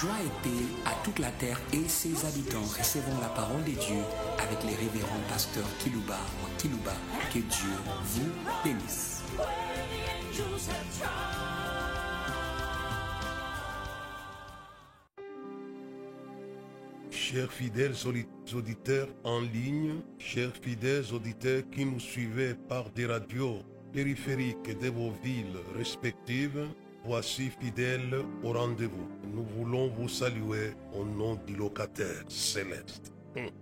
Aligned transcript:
Joie 0.00 0.10
et 0.22 0.42
paix 0.42 0.64
à 0.84 0.92
toute 1.04 1.18
la 1.18 1.30
terre 1.30 1.58
et 1.72 1.88
ses 1.88 2.26
habitants. 2.26 2.60
Recevons 2.60 3.18
la 3.22 3.28
parole 3.28 3.64
de 3.64 3.70
Dieu 3.70 4.02
avec 4.38 4.62
les 4.64 4.74
révérends 4.74 5.22
pasteurs 5.26 5.64
Kilouba 5.78 6.18
ou 6.42 6.60
Kilouba. 6.60 6.92
Que 7.32 7.38
Dieu 7.38 7.70
vous 8.04 8.28
bénisse. 8.62 9.22
Chers 17.10 17.50
fidèles 17.50 17.94
auditeurs 18.54 19.08
en 19.24 19.40
ligne, 19.40 20.02
chers 20.18 20.52
fidèles 20.60 21.06
auditeurs 21.14 21.62
qui 21.72 21.86
nous 21.86 22.00
suivez 22.00 22.54
par 22.54 22.90
des 22.90 23.06
radios 23.06 23.60
périphériques 23.94 24.78
de 24.78 24.90
vos 24.90 25.12
villes 25.24 25.56
respectives, 25.74 26.68
voici 27.06 27.50
fidèles 27.60 28.16
au 28.42 28.52
rendez-vous. 28.52 29.08
Nous 29.32 29.44
voulons 29.44 29.88
vous 29.88 30.08
saluer 30.08 30.72
au 30.92 31.04
nom 31.04 31.36
du 31.46 31.54
locataire 31.54 32.24
céleste. 32.28 33.12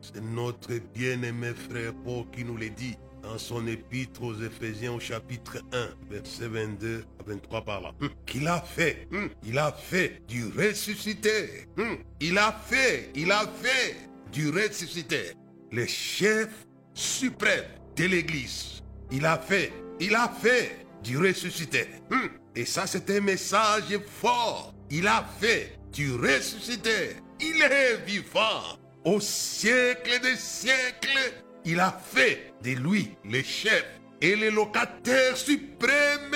C'est 0.01 0.23
notre 0.23 0.73
bien-aimé 0.95 1.53
frère 1.69 1.93
Paul 2.05 2.25
qui 2.33 2.45
nous 2.45 2.57
l'a 2.57 2.69
dit 2.69 2.97
dans 3.25 3.39
son 3.39 3.67
épître 3.67 4.23
aux 4.23 4.35
Éphésiens 4.41 4.93
au 4.93 5.01
chapitre 5.01 5.59
1, 5.73 5.89
verset 6.11 6.47
22 6.47 7.05
à 7.21 7.23
23 7.31 7.65
par 7.65 7.81
là. 7.81 7.93
Hum, 8.01 8.11
Qu'il 8.27 8.47
a 8.47 8.61
fait, 8.61 9.09
hum, 9.13 9.31
il 9.45 9.59
a 9.59 9.73
fait 9.73 10.23
du 10.29 10.45
ressuscité. 10.47 11.67
Hum, 11.77 11.99
Il 12.21 12.39
a 12.39 12.53
fait, 12.53 13.11
il 13.17 13.33
a 13.33 13.47
fait 13.61 13.97
du 14.31 14.51
ressuscité. 14.51 15.33
Le 15.73 15.87
chef 15.87 16.49
suprême 16.93 17.65
de 17.97 18.05
l'Église. 18.05 18.83
Il 19.11 19.27
a 19.27 19.39
fait, 19.39 19.73
il 20.01 20.15
a 20.15 20.29
fait 20.29 20.84
du 21.05 21.19
ressuscité. 21.19 21.87
Hum, 22.11 22.31
Et 22.57 22.65
ça, 22.65 22.87
c'est 22.87 23.09
un 23.11 23.21
message 23.21 23.97
fort. 24.21 24.75
Il 24.91 25.07
a 25.07 25.25
fait 25.41 25.79
du 25.93 26.15
ressuscité. 26.15 27.17
Il 27.41 27.61
est 27.63 27.97
vivant. 28.07 28.79
Au 29.05 29.21
siècle 29.21 30.21
des 30.23 30.37
siècles, 30.37 31.35
il 31.65 31.79
a 31.79 31.93
fait 32.13 32.55
de 32.63 32.71
lui 32.71 33.11
le 33.25 33.43
chef 33.43 33.85
et 34.21 34.35
le 34.35 34.49
locataire 34.51 35.37
suprême 35.37 36.35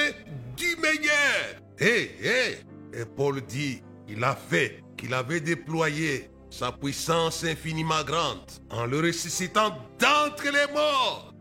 du 0.57 0.77
meilleur. 0.77 1.63
Hé, 1.79 2.11
hé. 2.23 2.59
Et 2.93 3.05
Paul 3.17 3.41
dit, 3.43 3.83
il 4.09 4.23
a 4.23 4.35
fait 4.37 4.83
qu'il 4.97 5.15
avait 5.15 5.41
déployé 5.41 6.31
sa 6.51 6.73
puissance 6.73 7.45
infiniment 7.45 8.03
grande 8.05 8.51
en 8.71 8.85
le 8.87 9.01
ressuscitant 9.01 9.79
d'entre 9.99 10.45
les 10.45 10.73
morts 10.73 11.33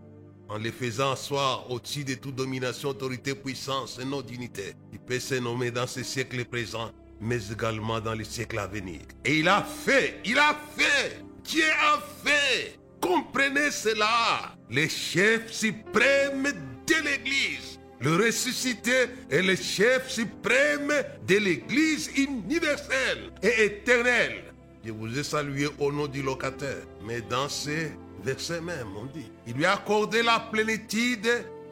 en 0.50 0.58
les 0.58 0.72
faisant 0.72 1.12
asseoir 1.12 1.70
au-dessus 1.70 2.04
de 2.04 2.16
toute 2.16 2.36
domination, 2.36 2.90
autorité, 2.90 3.36
puissance 3.36 4.00
et 4.02 4.06
non 4.06 4.22
dignité. 4.22 4.74
Il 4.94 5.00
peut 5.00 5.20
se 5.20 5.36
nommer 5.36 5.72
dans 5.72 5.88
ce 5.88 6.04
siècle 6.04 6.44
présent, 6.46 6.92
mais 7.20 7.40
également 7.52 8.00
dans 8.00 8.14
les 8.14 8.24
siècles 8.24 8.60
à 8.60 8.68
venir. 8.68 9.02
Et 9.26 9.40
il 9.40 9.48
a 9.48 9.64
fait, 9.64 10.20
il 10.26 10.38
a 10.38 10.58
fait, 10.78 11.22
Dieu 11.44 11.64
a 11.64 12.00
fait. 12.24 12.78
Comprenez 13.02 13.72
cela. 13.72 14.56
Le 14.70 14.88
chef 14.88 15.52
suprême 15.52 16.44
de 16.44 17.04
l'Église, 17.04 17.80
le 18.00 18.16
ressuscité 18.16 19.08
est 19.30 19.42
le 19.42 19.56
chef 19.56 20.10
suprême 20.10 20.94
de 21.28 21.38
l'Église 21.38 22.10
universelle 22.16 23.32
et 23.42 23.66
éternelle. 23.66 24.54
Je 24.84 24.92
vous 24.92 25.20
ai 25.20 25.24
salué 25.24 25.68
au 25.80 25.92
nom 25.92 26.08
du 26.08 26.22
locataire, 26.22 26.84
mais 27.06 27.22
dans 27.22 27.50
ces 27.50 27.92
versets 28.28 28.62
même, 28.62 28.90
on 28.98 29.06
dit, 29.06 29.32
il 29.46 29.54
lui 29.54 29.66
a 29.66 29.74
accordé 29.74 30.22
la 30.22 30.40
plénitude 30.52 31.30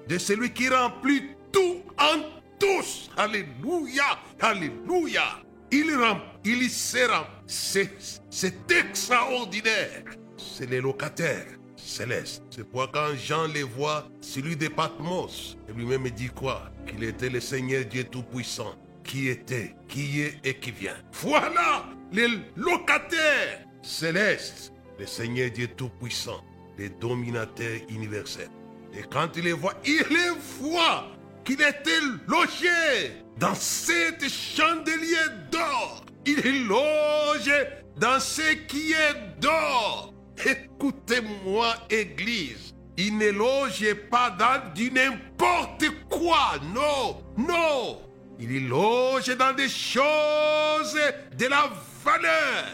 de 0.08 0.18
celui 0.18 0.52
qui 0.54 0.70
remplit 0.70 1.32
tout 1.52 1.82
en 2.00 2.22
tous. 2.58 3.10
Alléluia, 3.18 4.20
alléluia. 4.40 5.42
Il 5.72 5.94
remplit, 5.96 6.30
il 6.46 6.70
sera, 6.70 7.28
c'est 7.46 7.92
c'est 8.30 8.72
extraordinaire. 8.72 10.04
C'est 10.38 10.70
les 10.70 10.80
locataires 10.80 11.58
célestes. 11.76 12.44
C'est 12.50 12.64
pourquoi 12.64 12.90
quand 12.94 13.16
Jean 13.18 13.48
les 13.48 13.64
voit, 13.64 14.08
celui 14.22 14.56
de 14.56 14.70
Patmos, 14.70 15.58
lui-même 15.76 16.10
dit 16.10 16.30
quoi? 16.30 16.72
Qu'il 16.88 17.04
était 17.04 17.30
le 17.30 17.42
Seigneur 17.42 17.84
Dieu 17.86 18.06
Tout-Puissant, 18.06 18.76
qui 19.04 19.28
était, 19.28 19.76
qui 19.90 20.22
est 20.22 20.40
et 20.46 20.58
qui 20.58 20.72
vient. 20.72 20.98
Voilà 21.12 21.86
les 22.14 22.28
locataires 22.56 23.66
célestes, 23.82 24.72
le 25.00 25.06
Seigneur 25.06 25.52
Dieu 25.52 25.68
Tout-Puissant, 25.68 26.44
le 26.78 26.90
dominateur 26.90 27.80
universel. 27.90 28.50
Et 28.98 29.04
quand 29.04 29.30
il 29.36 29.44
les 29.44 29.54
voit, 29.54 29.74
il 29.86 30.04
les 30.10 30.30
voit 30.60 31.08
qu'il 31.44 31.62
était 31.62 32.00
logé 32.28 33.12
dans 33.38 33.56
cette 33.56 34.28
chandelier 34.30 35.18
d'or. 35.52 36.06
Il 36.26 36.40
est 36.40 36.60
logé 36.64 37.66
dans 37.98 38.20
ce 38.20 38.54
qui 38.68 38.94
est 38.94 39.40
d'or. 39.40 40.14
Écoutez-moi, 40.46 41.76
Église. 41.90 42.74
Il 42.98 43.18
ne 43.18 43.30
loge 43.30 43.94
pas 44.10 44.30
dans 44.30 44.74
du 44.74 44.90
n'importe 44.90 45.86
quoi. 46.10 46.54
Non, 46.74 47.22
non. 47.38 48.02
Il 48.40 48.70
logé 48.70 49.36
dans 49.36 49.54
des 49.54 49.68
choses 49.68 50.98
de 51.38 51.46
la 51.46 51.70
valeur. 52.04 52.66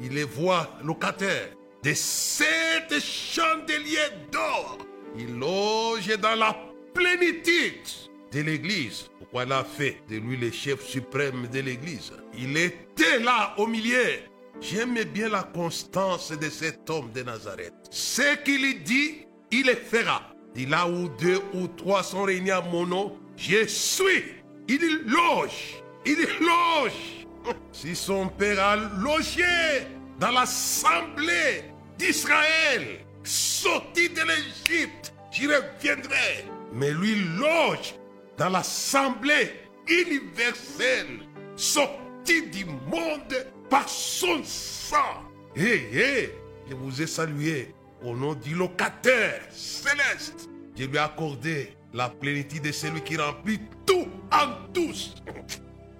Il 0.00 0.14
les 0.14 0.24
voit 0.24 0.78
locataires 0.82 1.55
de 1.86 1.94
sept 1.94 2.98
chandeliers 3.00 4.10
d'or. 4.32 4.78
Il 5.16 5.38
loge 5.38 6.08
dans 6.18 6.34
la 6.34 6.56
plénitude 6.92 7.86
de 8.32 8.40
l'Église. 8.40 9.08
Pourquoi 9.20 9.44
il 9.44 9.52
a 9.52 9.62
fait 9.62 10.00
de 10.10 10.16
lui 10.16 10.36
le 10.36 10.50
chef 10.50 10.84
suprême 10.84 11.46
de 11.46 11.60
l'Église? 11.60 12.12
Il 12.36 12.56
était 12.56 13.20
là 13.20 13.54
au 13.56 13.68
milieu. 13.68 14.18
J'aime 14.60 15.00
bien 15.04 15.28
la 15.28 15.44
constance 15.44 16.32
de 16.32 16.50
cet 16.50 16.90
homme 16.90 17.12
de 17.12 17.22
Nazareth. 17.22 17.74
Ce 17.90 18.34
qu'il 18.42 18.82
dit, 18.82 19.24
il 19.52 19.66
le 19.66 19.76
fera. 19.76 20.22
Il 20.56 20.70
là 20.70 20.88
où 20.88 21.08
deux 21.20 21.40
ou 21.54 21.68
trois 21.68 22.02
sont 22.02 22.24
réunis 22.24 22.50
à 22.50 22.62
mon 22.62 22.84
nom, 22.84 23.16
je 23.36 23.64
suis. 23.68 24.24
Il 24.66 25.04
loge. 25.06 25.84
Il 26.04 26.18
loge. 26.40 27.26
Si 27.70 27.94
son 27.94 28.26
père 28.26 28.58
a 28.58 28.74
logé 28.74 29.86
dans 30.18 30.32
l'assemblée 30.32 31.75
d'Israël, 31.98 33.00
sorti 33.24 34.08
de 34.08 34.20
l'Égypte, 34.22 35.12
j'y 35.30 35.46
reviendrai. 35.46 36.44
Mais 36.72 36.92
lui 36.92 37.14
loge 37.38 37.94
dans 38.36 38.50
l'assemblée 38.50 39.52
universelle, 39.88 41.20
sorti 41.56 42.46
du 42.48 42.64
monde 42.64 43.46
par 43.70 43.88
son 43.88 44.42
sang. 44.44 45.22
Hé, 45.54 45.88
hé, 45.92 46.34
je 46.68 46.74
vous 46.74 47.00
ai 47.00 47.06
salué 47.06 47.74
au 48.02 48.14
nom 48.14 48.34
du 48.34 48.54
locataire 48.54 49.42
céleste. 49.50 50.48
Je 50.78 50.84
lui 50.84 50.96
ai 50.96 51.00
accordé 51.00 51.76
la 51.94 52.08
plénitude 52.10 52.62
de 52.62 52.72
celui 52.72 53.00
qui 53.02 53.16
remplit 53.16 53.60
tout 53.86 54.06
en 54.30 54.70
tous. 54.72 55.14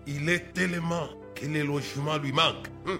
Il 0.06 0.28
est 0.28 0.52
tellement 0.52 1.08
que 1.34 1.46
les 1.46 1.62
logements 1.62 2.18
lui 2.18 2.32
manquent. 2.32 2.68
Hum. 2.86 2.98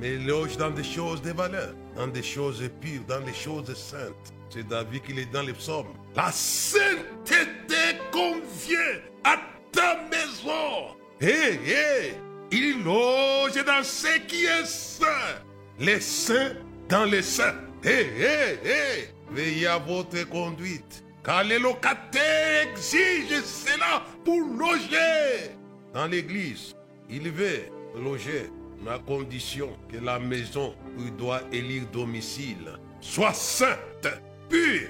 Mais 0.00 0.16
loge 0.16 0.56
dans 0.56 0.70
des 0.70 0.82
choses 0.82 1.20
de 1.22 1.32
valeur, 1.32 1.74
dans 1.96 2.06
des 2.06 2.22
choses 2.22 2.62
pures, 2.80 3.02
dans 3.08 3.20
des 3.20 3.34
choses 3.34 3.74
saintes. 3.74 4.32
C'est 4.50 4.66
David 4.66 5.02
qui 5.02 5.18
est 5.18 5.32
dans 5.32 5.42
les 5.42 5.52
psaumes. 5.52 5.94
La 6.14 6.30
sainteté 6.30 7.98
convient 8.10 9.00
à 9.24 9.36
ta 9.70 10.00
maison. 10.10 10.96
Hé, 11.20 11.58
hé, 11.66 12.14
il 12.50 12.82
loge 12.84 13.64
dans 13.64 13.82
ce 13.82 14.18
qui 14.26 14.44
est 14.44 14.66
saint. 14.66 15.40
Les 15.78 16.00
saints 16.00 16.54
dans 16.88 17.04
les 17.04 17.22
saints. 17.22 17.54
Hé, 17.82 18.06
hé, 18.18 18.58
hé, 18.64 19.08
veillez 19.30 19.66
à 19.66 19.78
votre 19.78 20.28
conduite. 20.28 21.02
Car 21.24 21.44
les 21.44 21.58
locataires 21.58 22.68
exigent 22.72 23.42
cela 23.42 24.04
pour 24.24 24.40
loger. 24.40 25.52
Dans 25.94 26.06
l'église, 26.06 26.74
il 27.08 27.30
veut 27.30 27.62
loger 27.96 28.50
à 28.88 28.98
condition 28.98 29.76
que 29.90 29.98
la 29.98 30.18
maison 30.18 30.74
où 30.98 31.02
il 31.02 31.16
doit 31.16 31.42
élire 31.52 31.84
domicile 31.92 32.72
soit 33.00 33.34
sainte, 33.34 34.08
pure. 34.48 34.88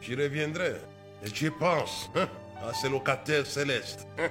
J'y 0.00 0.14
reviendrai. 0.14 0.76
Et 1.24 1.28
je 1.34 1.48
pense 1.48 2.10
hein, 2.14 2.28
à 2.62 2.72
ces 2.74 2.88
locataires 2.88 3.46
célestes. 3.46 4.06
hein. 4.18 4.28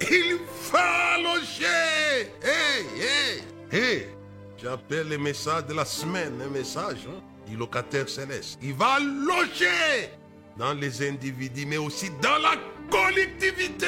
Il 0.00 0.38
va 0.72 1.18
loger. 1.18 2.28
Hé, 2.42 3.42
hé, 3.72 3.76
hé. 3.76 4.08
J'appelle 4.56 5.08
le 5.08 5.18
message 5.18 5.66
de 5.66 5.74
la 5.74 5.84
semaine 5.84 6.40
un 6.40 6.48
message 6.50 7.06
hein, 7.08 7.20
du 7.48 7.56
locataire 7.56 8.08
céleste. 8.08 8.58
Il 8.62 8.74
va 8.74 8.98
loger 9.00 10.10
dans 10.56 10.74
les 10.74 11.08
individus, 11.08 11.66
mais 11.66 11.76
aussi 11.78 12.10
dans 12.22 12.38
la 12.38 12.54
collectivité. 12.90 13.86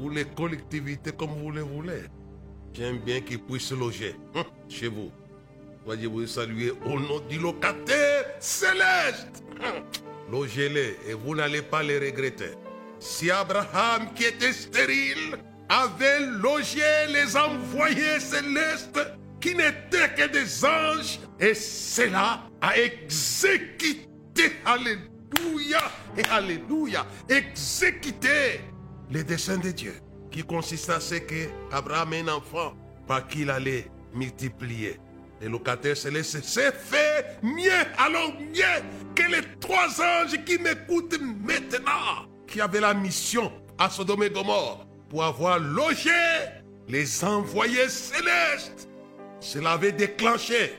Ou 0.00 0.08
les 0.10 0.24
collectivités 0.24 1.12
comme 1.12 1.30
vous 1.30 1.50
le 1.50 1.62
voulez. 1.62 2.02
J'aime 2.72 2.98
bien 2.98 3.20
qu'il 3.20 3.40
puisse 3.40 3.72
loger 3.72 4.14
hein, 4.34 4.44
chez 4.68 4.88
vous. 4.88 5.10
Voyez-vous 5.84 6.26
saluer 6.26 6.72
au 6.84 7.00
nom 7.00 7.20
du 7.28 7.38
locataire 7.38 8.24
céleste. 8.38 9.42
Hein. 9.62 9.82
Logez-les 10.30 10.96
et 11.08 11.14
vous 11.14 11.34
n'allez 11.34 11.62
pas 11.62 11.82
les 11.82 11.98
regretter. 11.98 12.52
Si 13.00 13.30
Abraham, 13.30 14.12
qui 14.14 14.24
était 14.24 14.52
stérile, 14.52 15.36
avait 15.68 16.20
logé 16.20 16.82
les 17.08 17.36
envoyés 17.36 18.20
célestes 18.20 19.00
qui 19.40 19.54
n'étaient 19.54 20.14
que 20.16 20.28
des 20.28 20.64
anges 20.64 21.18
et 21.40 21.54
cela 21.54 22.42
a 22.60 22.78
exécuté, 22.78 24.06
alléluia 24.64 25.80
et 26.16 26.24
alléluia, 26.26 27.06
exécuté 27.28 28.60
les 29.10 29.24
desseins 29.24 29.58
de 29.58 29.70
Dieu 29.70 29.94
qui 30.30 30.42
consiste 30.42 30.90
à 30.90 31.00
ce 31.00 31.16
que 31.16 31.48
Abraham 31.72 32.12
ait 32.14 32.20
un 32.20 32.34
enfant 32.34 32.74
par 33.06 33.26
qui 33.26 33.40
il 33.42 33.50
allait 33.50 33.90
multiplier. 34.14 34.98
Les 35.40 35.48
locataires 35.48 35.96
célestes, 35.96 36.40
c'est 36.44 36.74
fait 36.74 37.38
mieux, 37.42 37.70
alors 37.98 38.32
mieux 38.38 38.82
que 39.14 39.22
les 39.22 39.42
trois 39.58 39.88
anges 40.00 40.44
qui 40.44 40.58
m'écoutent 40.58 41.18
maintenant, 41.20 42.26
qui 42.46 42.60
avaient 42.60 42.80
la 42.80 42.92
mission 42.92 43.50
à 43.78 43.88
Sodome 43.88 44.24
et 44.24 44.30
Gomorre 44.30 44.86
pour 45.08 45.24
avoir 45.24 45.58
logé 45.58 46.10
les 46.88 47.24
envoyés 47.24 47.88
célestes. 47.88 48.88
Cela 49.40 49.72
avait 49.72 49.92
déclenché 49.92 50.74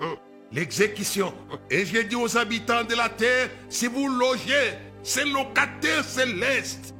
hein, 0.00 0.16
l'exécution. 0.50 1.34
Et 1.70 1.84
j'ai 1.84 2.04
dit 2.04 2.16
aux 2.16 2.38
habitants 2.38 2.84
de 2.84 2.94
la 2.94 3.10
terre, 3.10 3.50
si 3.68 3.86
vous 3.86 4.08
logez 4.08 4.72
ces 5.02 5.24
locataires 5.24 6.04
célestes, 6.04 6.94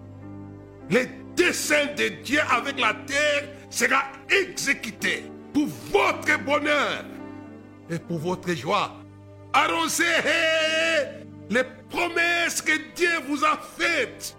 les 0.90 1.08
desseins 1.36 1.94
de 1.96 2.08
Dieu 2.22 2.40
avec 2.50 2.80
la 2.80 2.94
terre 3.06 3.44
sera 3.70 4.04
exécuté 4.28 5.24
pour 5.52 5.68
votre 5.92 6.42
bonheur 6.44 7.04
et 7.90 7.98
pour 7.98 8.18
votre 8.18 8.52
joie. 8.54 8.96
Arrosez 9.52 10.04
les 11.48 11.62
promesses 11.88 12.60
que 12.60 12.72
Dieu 12.94 13.10
vous 13.28 13.44
a 13.44 13.58
faites 13.78 14.36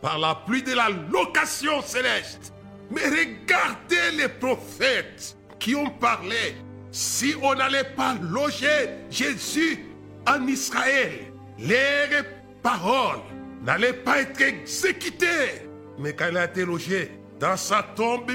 par 0.00 0.18
la 0.18 0.34
pluie 0.34 0.62
de 0.62 0.72
la 0.72 0.88
location 0.88 1.82
céleste. 1.82 2.52
Mais 2.90 3.04
regardez 3.04 4.16
les 4.16 4.28
prophètes 4.28 5.36
qui 5.58 5.74
ont 5.74 5.90
parlé. 5.90 6.54
Si 6.92 7.34
on 7.42 7.54
n'allait 7.54 7.92
pas 7.96 8.14
loger 8.22 8.88
Jésus 9.10 9.84
en 10.26 10.46
Israël, 10.46 11.32
leurs 11.58 12.24
paroles 12.62 13.20
n'allaient 13.62 13.92
pas 13.92 14.20
être 14.20 14.40
exécutées. 14.40 15.65
Mais 15.98 16.14
quand 16.14 16.26
il 16.30 16.36
a 16.36 16.44
été 16.44 16.64
logé 16.64 17.10
dans 17.38 17.56
sa 17.56 17.82
tombe, 17.82 18.30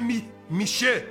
Michel, 0.50 1.06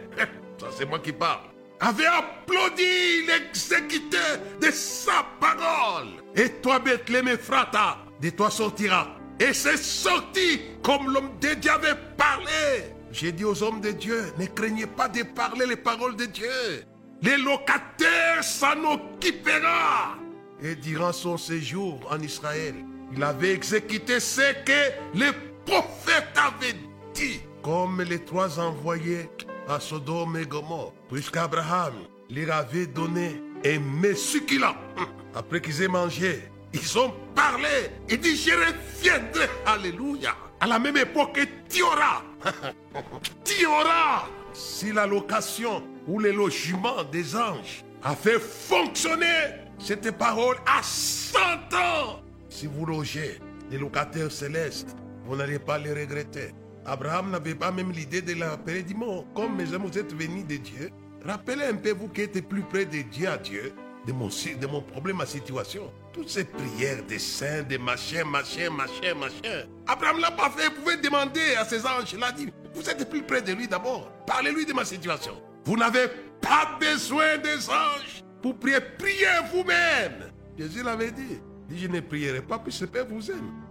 ça 0.58 0.66
c'est 0.76 0.84
moi 0.84 0.98
qui 0.98 1.12
parle, 1.12 1.40
avait 1.80 2.06
applaudi 2.06 3.26
l'exécuteur 3.26 4.38
de 4.60 4.70
sa 4.70 5.24
parole. 5.40 6.22
Et 6.34 6.50
toi, 6.60 6.78
Bethléem 6.78 7.28
Ephrata, 7.28 7.98
de 8.20 8.30
toi 8.30 8.50
sortira. 8.50 9.16
Et 9.38 9.54
c'est 9.54 9.78
sorti 9.78 10.60
comme 10.82 11.10
l'homme 11.12 11.30
de 11.40 11.54
Dieu 11.54 11.70
avait 11.70 11.98
parlé. 12.16 12.84
J'ai 13.10 13.32
dit 13.32 13.44
aux 13.44 13.62
hommes 13.62 13.80
de 13.80 13.90
Dieu, 13.90 14.32
ne 14.38 14.46
craignez 14.46 14.86
pas 14.86 15.08
de 15.08 15.22
parler 15.22 15.66
les 15.66 15.76
paroles 15.76 16.16
de 16.16 16.26
Dieu. 16.26 16.84
Les 17.22 17.36
locataires 17.38 18.42
s'en 18.44 18.84
occupera. 18.84 20.16
Et 20.62 20.74
durant 20.74 21.12
son 21.12 21.38
séjour 21.38 22.06
en 22.10 22.20
Israël, 22.20 22.74
il 23.12 23.22
avait 23.22 23.52
exécuté 23.52 24.20
ce 24.20 24.52
que 24.64 25.18
les 25.18 25.32
prophètes 25.70 26.36
avaient 26.36 26.76
dit, 27.14 27.40
comme 27.62 28.02
les 28.02 28.18
trois 28.18 28.58
envoyés 28.58 29.30
à 29.68 29.78
Sodome 29.78 30.36
et 30.36 30.46
Gomorre, 30.46 30.92
puisqu'Abraham 31.08 31.94
leur 32.28 32.56
avait 32.56 32.86
donné 32.86 33.40
un 33.64 33.78
mets 33.78 34.16
succulent. 34.16 34.74
Après 35.34 35.60
qu'ils 35.60 35.82
aient 35.82 35.88
mangé, 35.88 36.42
ils 36.72 36.98
ont 36.98 37.14
parlé 37.36 37.90
et 38.08 38.16
dit, 38.16 38.36
je 38.36 38.50
reviendrai, 38.50 39.48
alléluia, 39.64 40.34
à 40.58 40.66
la 40.66 40.78
même 40.80 40.96
époque 40.96 41.34
que 41.34 41.42
tu 41.72 41.82
auras, 41.82 42.22
tu 43.44 43.64
auras, 43.66 44.26
si 44.52 44.92
la 44.92 45.06
location 45.06 45.84
ou 46.08 46.18
le 46.18 46.32
logement 46.32 47.04
des 47.04 47.36
anges 47.36 47.84
a 48.02 48.16
fait 48.16 48.40
fonctionner 48.40 49.54
cette 49.78 50.10
parole 50.18 50.56
à 50.66 50.82
100 50.82 51.38
ans, 51.74 52.20
si 52.48 52.66
vous 52.66 52.84
logez 52.86 53.38
les 53.70 53.78
locataires 53.78 54.32
célestes, 54.32 54.96
vous 55.30 55.36
n'allez 55.36 55.60
pas 55.60 55.78
les 55.78 55.92
regretter. 55.92 56.52
Abraham 56.84 57.30
n'avait 57.30 57.54
pas 57.54 57.70
même 57.70 57.92
l'idée 57.92 58.20
de 58.20 58.34
dit 58.82 58.94
bon, 58.94 59.24
comme 59.32 59.54
mes 59.54 59.72
amis, 59.72 59.86
vous 59.88 59.96
êtes 59.96 60.12
venus 60.12 60.44
de 60.44 60.56
Dieu, 60.56 60.90
rappelez 61.24 61.66
un 61.66 61.76
peu 61.76 61.92
vous 61.92 62.08
qui 62.08 62.22
êtes 62.22 62.48
plus 62.48 62.62
près 62.62 62.84
de 62.84 63.02
Dieu 63.02 63.28
à 63.28 63.36
Dieu, 63.36 63.72
de 64.08 64.12
mon, 64.12 64.26
de 64.26 64.66
mon 64.66 64.82
problème, 64.82 65.18
ma 65.18 65.26
situation. 65.26 65.92
Toutes 66.12 66.30
ces 66.30 66.42
prières 66.42 67.04
des 67.04 67.20
saints, 67.20 67.62
des 67.62 67.78
machins, 67.78 68.24
machins, 68.24 68.70
machins, 68.70 69.16
machins. 69.16 69.68
Abraham 69.86 70.18
l'a 70.18 70.32
pas 70.32 70.50
fait, 70.50 70.68
vous 70.68 70.82
pouvez 70.82 70.96
demander 70.96 71.54
à 71.56 71.64
ces 71.64 71.86
anges, 71.86 72.12
il 72.12 72.24
a 72.24 72.32
dit, 72.32 72.48
vous 72.74 72.90
êtes 72.90 73.08
plus 73.08 73.22
près 73.22 73.40
de 73.40 73.52
lui 73.52 73.68
d'abord, 73.68 74.10
parlez-lui 74.26 74.66
de 74.66 74.72
ma 74.72 74.84
situation. 74.84 75.40
Vous 75.64 75.76
n'avez 75.76 76.08
pas 76.40 76.76
besoin 76.80 77.38
des 77.38 77.68
anges 77.68 78.24
pour 78.42 78.58
prier, 78.58 78.78
priez 78.98 79.26
vous-même. 79.52 80.32
Jésus 80.58 80.82
l'avait 80.82 81.12
dit, 81.12 81.38
dit, 81.68 81.78
je 81.78 81.86
ne 81.86 82.00
prierai 82.00 82.42
pas, 82.42 82.58
puisque 82.58 82.80
le 82.80 82.86
Père 82.88 83.06
vous 83.06 83.30
aime. 83.30 83.69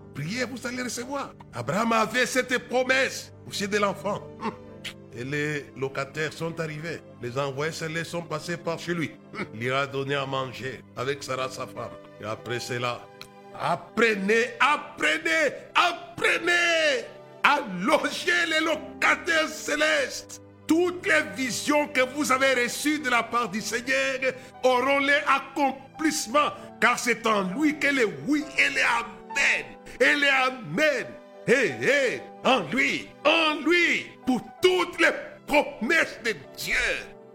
Vous 0.51 0.68
allez 0.68 0.83
recevoir. 0.83 1.33
Abraham 1.54 1.94
avait 1.94 2.25
cette 2.25 2.57
promesse 2.68 3.31
aussi 3.48 3.68
de 3.68 3.77
l'enfant. 3.77 4.21
Hum. 4.42 4.51
Et 5.16 5.24
les 5.24 5.66
locataires 5.75 6.33
sont 6.33 6.60
arrivés. 6.60 7.01
Les 7.21 7.38
envoyés 7.38 7.71
célestes 7.71 8.12
sont 8.12 8.21
passés 8.21 8.57
par 8.57 8.80
chez 8.80 8.94
lui. 8.94 9.12
Hum. 9.33 9.45
Il 9.54 9.60
lui 9.62 9.71
a 9.71 9.88
donné 9.88 10.16
à 10.16 10.25
manger 10.25 10.83
avec 10.95 11.24
Sarah, 11.24 11.50
sa 11.50 11.68
femme. 11.68 11.92
Et 12.21 12.25
après 12.25 12.60
cela, 12.60 13.01
apprenez, 13.60 14.51
apprenez, 14.60 15.54
apprenez 15.74 17.06
à 17.44 17.60
loger 17.81 18.45
les 18.48 18.66
locataires 18.66 19.50
célestes. 19.50 20.42
Toutes 20.68 21.07
les 21.07 21.36
visions 21.36 21.88
que 21.88 22.01
vous 22.13 22.31
avez 22.31 22.63
reçues 22.63 23.00
de 23.00 23.10
la 23.10 23.24
part 23.24 23.50
du 23.50 23.60
Seigneur 23.60 24.19
auront 24.63 25.00
les 25.00 25.19
accomplissements, 25.25 26.51
car 26.80 27.00
c'est 27.00 27.25
en 27.25 27.42
lui 27.42 27.80
que 27.80 27.88
les 27.88 28.06
oui 28.27 28.44
et 28.57 28.69
les 28.69 28.81
amen 28.81 29.19
et 30.00 30.16
les 30.16 30.28
Amen. 30.28 31.06
Hé, 31.48 31.74
hé, 31.81 32.22
en 32.44 32.60
lui, 32.72 33.08
en 33.26 33.60
lui, 33.66 34.06
pour 34.26 34.42
toutes 34.62 35.00
les 35.02 35.12
promesses 35.48 36.20
de 36.24 36.36
Dieu. 36.56 36.76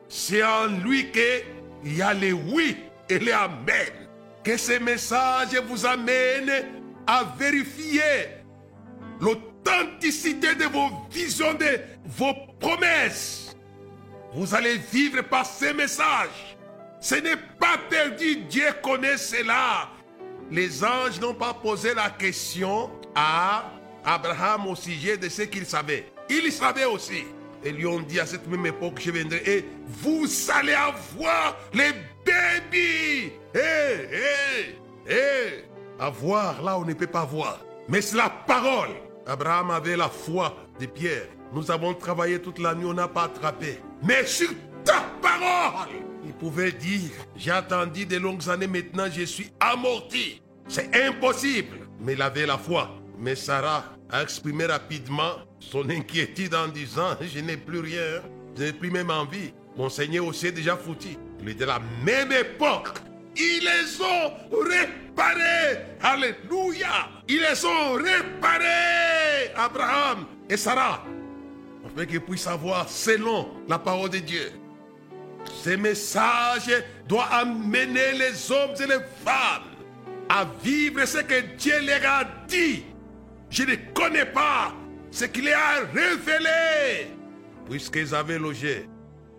C'est 0.09 0.43
en 0.43 0.67
lui 0.67 1.11
qu'il 1.11 1.97
y 1.97 2.03
a 2.03 2.15
les 2.15 2.33
oui 2.33 2.77
et 3.09 3.19
les 3.19 3.33
Amen. 3.33 4.09
Que 4.45 4.57
ces 4.57 4.79
messages 4.79 5.57
vous 5.67 5.85
amènent 5.87 6.67
à 7.07 7.25
vérifier 7.39 8.29
l'authenticité 9.21 10.55
de 10.55 10.65
vos 10.65 10.91
visions, 11.11 11.55
de 11.55 11.81
vos 12.05 12.35
promesses. 12.61 13.57
Vous 14.35 14.55
allez 14.55 14.77
vivre 14.77 15.23
par 15.23 15.47
ces 15.47 15.73
messages. 15.73 16.57
Ce 17.01 17.15
n'est 17.17 17.37
pas 17.59 17.79
perdu, 17.89 18.37
Dieu 18.49 18.67
connaît 18.83 19.17
cela 19.17 19.89
les 20.51 20.85
anges 20.85 21.21
n'ont 21.21 21.35
pas 21.35 21.55
posé 21.55 21.95
la 21.95 22.11
question 22.11 22.91
à 23.15 23.65
Abraham 24.05 24.67
au 24.67 24.77
sujet 24.77 25.17
de 25.17 25.29
ce 25.29 25.43
qu'il 25.43 25.67
savait. 25.67 26.07
Il 26.29 26.51
savait 26.53 26.85
aussi. 26.85 27.25
Et 27.65 27.73
lui 27.73 27.87
ont 27.87 28.01
dit 28.01 28.21
à 28.21 28.27
cette 28.27 28.47
même 28.47 28.67
époque, 28.67 29.01
je 29.01 29.11
viendrai 29.11 29.43
et 29.47 29.65
vous 29.87 30.27
allez 30.55 30.75
avoir 30.75 31.57
les 31.73 31.93
bébés. 32.25 33.39
Hé, 33.55 34.09
hé, 34.13 35.11
hé. 35.11 35.65
Avoir 35.99 36.63
là, 36.63 36.79
on 36.79 36.85
ne 36.85 36.93
peut 36.93 37.07
pas 37.07 37.25
voir. 37.25 37.61
Mais 37.89 38.03
c'est 38.03 38.17
la 38.17 38.29
parole. 38.29 38.91
Abraham 39.27 39.71
avait 39.71 39.97
la 39.97 40.09
foi 40.09 40.55
de 40.79 40.87
Pierre. 40.87 41.29
Nous 41.55 41.71
avons 41.71 41.95
travaillé 41.95 42.41
toute 42.41 42.59
la 42.59 42.75
nuit, 42.75 42.85
on 42.85 42.95
n'a 42.95 43.09
pas 43.09 43.25
attrapé. 43.25 43.81
Mais 44.03 44.27
sur 44.27 44.51
ta 44.85 45.05
parole, 45.23 45.95
il 46.25 46.33
pouvait 46.33 46.73
dire, 46.73 47.11
j'ai 47.37 47.51
attendu 47.51 48.07
de 48.07 48.17
longues 48.17 48.49
années, 48.49 48.67
maintenant 48.67 49.07
je 49.11 49.23
suis 49.23 49.51
amorti. 49.61 50.41
C'est 50.69 50.91
impossible. 51.07 51.79
Mais 52.01 52.15
il 52.15 52.23
avait 52.23 52.47
la 52.47 52.59
foi. 52.59 52.91
Mais 53.19 53.37
Sarah 53.37 53.85
a 54.11 54.23
exprimé 54.23 54.67
rapidement 54.67 55.37
son 55.61 55.89
inquiétude 55.89 56.55
en 56.55 56.69
disant, 56.69 57.17
je 57.21 57.41
n'ai 57.41 57.57
plus 57.57 57.81
rien, 57.81 58.23
je 58.57 58.65
n'ai 58.65 58.73
plus 58.73 58.91
même 58.91 59.11
envie. 59.11 59.53
Mon 59.77 59.89
Seigneur 59.89 60.27
aussi 60.27 60.47
est 60.47 60.53
déjà 60.53 60.77
foutu. 60.77 61.17
Il 61.41 61.49
est 61.49 61.55
de 61.55 61.65
la 61.65 61.81
même 62.05 62.33
époque. 62.33 62.89
Ils 63.37 63.61
les 63.61 64.01
ont 64.01 64.33
réparés. 64.63 65.85
Alléluia. 66.01 67.09
Ils 67.29 67.41
les 67.41 67.65
ont 67.65 67.95
réparés. 67.95 69.53
Abraham 69.57 70.27
et 70.49 70.57
Sarah. 70.57 71.05
Afin 71.85 72.07
qu'ils 72.07 72.21
puissent 72.21 72.43
savoir 72.43 72.89
selon 72.89 73.49
la 73.69 73.79
parole 73.79 74.11
de 74.11 74.19
Dieu. 74.19 74.53
Ces 75.63 75.77
messages 75.77 76.71
doivent 77.09 77.33
amener 77.33 78.13
les 78.13 78.51
hommes 78.51 78.75
et 78.81 78.87
les 78.87 79.05
femmes 79.25 79.75
à 80.29 80.47
vivre 80.63 81.05
ce 81.05 81.19
que 81.19 81.41
Dieu 81.57 81.81
leur 81.87 82.11
a 82.11 82.25
dit. 82.49 82.85
Je 83.51 83.63
ne 83.63 83.77
connais 83.95 84.27
pas 84.27 84.73
ce 85.11 85.27
qu'il 85.27 85.49
a 85.49 85.81
révélé, 85.93 87.09
puisqu'ils 87.69 88.15
avaient 88.15 88.39
logé. 88.39 88.89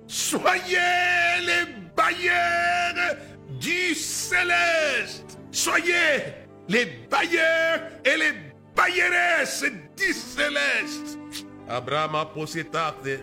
Soyez 0.08 0.78
les 1.42 1.74
bailleurs 1.96 3.18
du 3.60 3.94
céleste. 3.96 5.38
Soyez 5.52 6.24
les 6.68 6.86
bailleurs 7.10 7.82
et 8.06 8.18
les 8.18 8.34
bailleresses 8.76 9.66
du 9.98 10.14
céleste. 10.14 11.18
Abraham 11.68 12.16
a 12.16 12.26
posé 12.26 12.64
tarte 12.64 13.08
et 13.08 13.20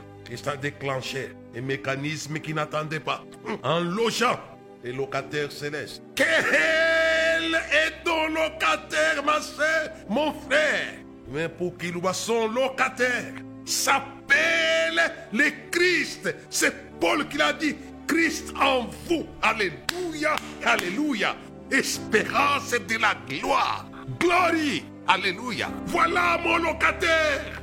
a 0.47 0.57
déclenché 0.57 1.31
un 1.56 1.61
mécanisme 1.61 2.38
qui 2.38 2.54
n'attendait 2.54 3.00
pas. 3.00 3.25
En 3.62 3.80
logeant 3.80 4.38
les 4.82 4.92
locataires 4.92 5.52
célestes. 5.52 6.02
Quel 6.14 7.54
est 7.54 8.04
ton 8.04 8.28
locataire, 8.28 9.23
ma 9.25 9.40
soeur, 9.40 9.90
mon 10.09 10.32
frère? 10.32 10.94
Mais 11.28 11.49
pour 11.49 11.76
qu'il 11.76 11.97
voit 11.97 12.14
son 12.14 12.49
locataire, 12.49 13.35
s'appelle 13.64 15.12
le 15.32 15.50
Christ. 15.71 16.35
C'est 16.50 16.99
Paul 16.99 17.28
qui 17.28 17.38
l'a 17.38 17.52
dit. 17.52 17.76
Christ 18.06 18.52
en 18.61 18.88
vous. 19.09 19.26
Alléluia, 19.40 20.37
Alléluia. 20.64 21.37
Espérance 21.71 22.73
de 22.73 22.99
la 23.00 23.14
gloire. 23.28 23.87
Glory. 24.18 24.85
Alléluia. 25.06 25.68
Voilà 25.87 26.38
mon 26.42 26.59
locataire. 26.59 27.62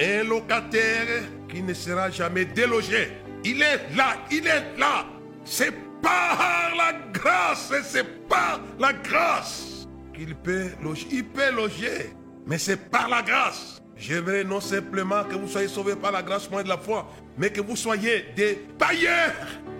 Un 0.00 0.24
locataire 0.24 1.22
qui 1.48 1.62
ne 1.62 1.74
sera 1.74 2.10
jamais 2.10 2.44
délogé. 2.44 3.12
Il 3.44 3.62
est 3.62 3.96
là, 3.96 4.16
il 4.30 4.46
est 4.46 4.78
là. 4.78 5.06
C'est 5.44 5.72
par 6.02 6.72
la 6.76 6.92
grâce, 7.12 7.72
c'est 7.84 8.28
par 8.28 8.60
la 8.78 8.92
grâce 8.92 9.88
qu'il 10.14 10.34
peut 10.34 10.70
loger. 10.82 11.06
Il 11.10 11.24
peut 11.24 11.50
loger, 11.52 12.12
mais 12.46 12.58
c'est 12.58 12.90
par 12.90 13.08
la 13.08 13.22
grâce. 13.22 13.80
J'aimerais 13.96 14.44
non 14.44 14.60
simplement 14.60 15.24
que 15.24 15.34
vous 15.34 15.48
soyez 15.48 15.68
sauvés 15.68 15.96
par 15.96 16.12
la 16.12 16.22
grâce, 16.22 16.48
moins 16.50 16.62
de 16.62 16.68
la 16.68 16.78
foi, 16.78 17.10
mais 17.36 17.50
que 17.50 17.60
vous 17.60 17.76
soyez 17.76 18.26
des 18.36 18.64
bailleurs 18.78 19.34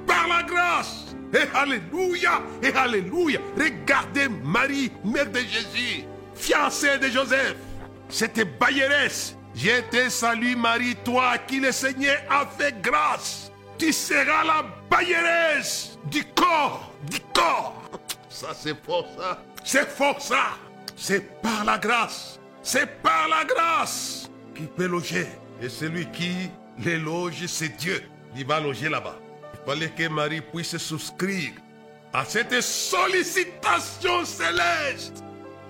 par 0.06 0.26
la 0.26 0.42
grâce. 0.42 1.14
Et 1.32 1.56
Alléluia, 1.56 2.42
et 2.62 2.72
Alléluia. 2.72 3.38
Regardez 3.56 4.28
Marie, 4.42 4.90
mère 5.04 5.30
de 5.30 5.38
Jésus, 5.38 6.04
fiancée 6.34 6.98
de 6.98 7.08
Joseph. 7.08 7.54
C'était 8.08 8.44
bailleresse. 8.44 9.38
Je 9.60 9.80
te 9.90 10.08
salue 10.08 10.54
Marie, 10.54 10.94
toi 11.04 11.36
qui 11.36 11.58
le 11.58 11.72
Seigneur 11.72 12.16
a 12.30 12.46
fait 12.46 12.80
grâce. 12.80 13.50
Tu 13.76 13.92
seras 13.92 14.44
la 14.44 14.64
bailleresse 14.88 15.98
du 16.04 16.22
corps, 16.26 16.92
du 17.10 17.18
corps. 17.34 17.82
Ça 18.28 18.54
c'est 18.54 18.80
fort 18.84 19.08
ça. 19.18 19.42
C'est 19.64 19.88
fort 19.88 20.20
ça. 20.20 20.50
C'est 20.94 21.42
par 21.42 21.64
la 21.64 21.76
grâce. 21.76 22.38
C'est 22.62 23.02
par 23.02 23.26
la 23.28 23.44
grâce 23.44 24.30
qu'il 24.54 24.68
peut 24.68 24.86
loger. 24.86 25.26
Et 25.60 25.68
celui 25.68 26.08
qui 26.12 26.50
les 26.78 26.96
loge, 26.96 27.44
c'est 27.46 27.76
Dieu. 27.76 28.00
Il 28.36 28.46
va 28.46 28.60
loger 28.60 28.88
là-bas. 28.88 29.18
Il 29.54 29.68
fallait 29.68 29.90
que 29.90 30.08
Marie 30.08 30.40
puisse 30.40 30.76
souscrire 30.76 31.50
à 32.12 32.24
cette 32.24 32.60
sollicitation 32.60 34.24
céleste. 34.24 35.24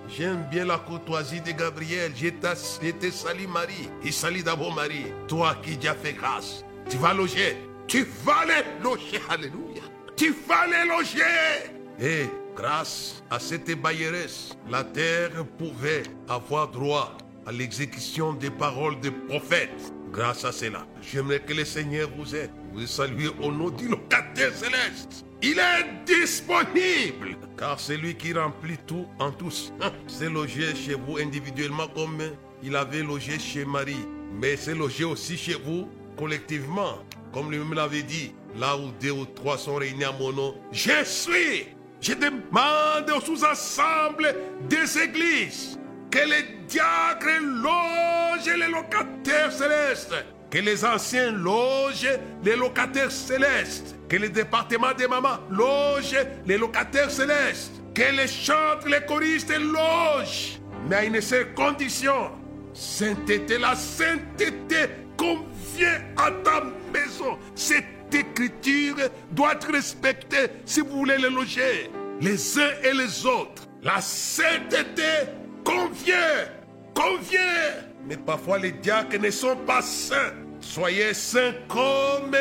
J'aime 0.09 0.47
bien 0.49 0.65
la 0.65 0.79
courtoisie 0.79 1.39
de 1.41 1.51
Gabriel. 1.51 2.11
Je 2.15 2.29
te 2.29 3.11
salue 3.11 3.47
Marie. 3.47 3.89
Il 4.03 4.11
salue 4.11 4.41
d'abord 4.41 4.73
Marie. 4.73 5.13
Toi 5.27 5.55
qui 5.61 5.87
as 5.87 5.93
fait 5.93 6.13
grâce. 6.13 6.65
Tu 6.89 6.97
vas 6.97 7.13
loger. 7.13 7.57
Tu 7.87 8.07
vas 8.25 8.43
les 8.45 8.83
loger. 8.83 9.21
Alléluia. 9.29 9.83
Tu 10.15 10.35
vas 10.47 10.65
les 10.65 10.89
loger. 10.89 11.71
Et 12.01 12.27
grâce 12.55 13.23
à 13.29 13.39
cette 13.39 13.69
bailleresse, 13.79 14.57
la 14.69 14.83
terre 14.83 15.45
pouvait 15.57 16.03
avoir 16.27 16.69
droit 16.69 17.15
à 17.45 17.51
l'exécution 17.51 18.33
des 18.33 18.49
paroles 18.49 18.99
des 18.99 19.11
prophètes. 19.11 19.93
Grâce 20.11 20.43
à 20.43 20.51
cela, 20.51 20.87
j'aimerais 21.01 21.39
que 21.39 21.53
le 21.53 21.65
Seigneur 21.65 22.09
vous 22.17 22.35
aide. 22.35 22.49
Vous 22.73 22.87
saluez 22.87 23.29
au 23.41 23.51
nom 23.51 23.69
du 23.69 23.87
locataire 23.87 24.53
céleste. 24.55 25.23
Il 25.41 25.57
est 25.57 26.05
disponible. 26.05 27.37
Car 27.57 27.79
c'est 27.79 27.97
lui 27.97 28.15
qui 28.15 28.33
remplit 28.33 28.77
tout 28.85 29.07
en 29.19 29.31
tous. 29.31 29.71
C'est 30.07 30.29
logé 30.29 30.75
chez 30.75 30.95
vous 30.95 31.17
individuellement 31.17 31.87
comme 31.87 32.21
il 32.61 32.75
avait 32.75 33.03
logé 33.03 33.39
chez 33.39 33.65
Marie. 33.65 34.05
Mais 34.33 34.57
c'est 34.57 34.75
logé 34.75 35.05
aussi 35.05 35.37
chez 35.37 35.55
vous 35.55 35.89
collectivement. 36.17 36.99
Comme 37.33 37.51
lui-même 37.51 37.73
l'avait 37.73 38.03
dit, 38.03 38.33
là 38.57 38.75
où 38.75 38.91
deux 38.99 39.11
ou 39.11 39.25
trois 39.25 39.57
sont 39.57 39.75
réunis 39.75 40.03
à 40.03 40.11
mon 40.11 40.33
nom, 40.33 40.55
je 40.71 41.03
suis. 41.03 41.67
Je 42.01 42.13
demande 42.13 43.09
aux 43.15 43.21
sous-assemblées 43.21 44.33
des 44.69 44.97
églises 44.99 45.77
que 46.09 46.19
les 46.19 46.65
diacres 46.67 47.41
logent 47.41 48.57
les 48.57 48.67
locataires 48.67 49.51
célestes, 49.51 50.15
que 50.49 50.57
les 50.57 50.83
anciens 50.83 51.31
logent 51.31 52.19
les 52.43 52.55
locataires 52.55 53.11
célestes, 53.11 53.95
que 54.07 54.17
le 54.17 54.29
département 54.29 54.93
des 54.97 55.07
mamans 55.07 55.39
loge 55.49 56.15
les 56.45 56.57
locataires 56.57 57.11
célestes, 57.11 57.73
que 57.93 58.15
les 58.15 58.27
chantres, 58.27 58.87
les 58.87 59.05
choristes 59.05 59.53
logent, 59.57 60.59
mais 60.87 60.95
à 60.95 61.05
une 61.05 61.21
seule 61.21 61.53
condition. 61.53 62.31
Sainteté, 62.73 63.57
la 63.57 63.75
sainteté 63.75 64.89
convient 65.17 66.01
à 66.17 66.31
ta 66.31 66.63
maison. 66.93 67.37
Cette 67.55 68.13
écriture 68.13 68.95
doit 69.31 69.53
être 69.53 69.71
respectée 69.71 70.47
si 70.65 70.81
vous 70.81 70.99
voulez 70.99 71.17
les 71.17 71.29
loger, 71.29 71.91
les 72.21 72.57
uns 72.57 72.71
et 72.83 72.93
les 72.93 73.25
autres. 73.25 73.67
La 73.83 74.01
sainteté 74.01 75.29
convient, 75.63 76.47
convient. 76.93 77.88
Mais 78.09 78.17
parfois 78.17 78.57
les 78.57 78.71
diacres 78.71 79.19
ne 79.19 79.29
sont 79.29 79.55
pas 79.55 79.83
saints. 79.83 80.33
Soyez 80.59 81.13
saints 81.13 81.53
comme 81.67 82.35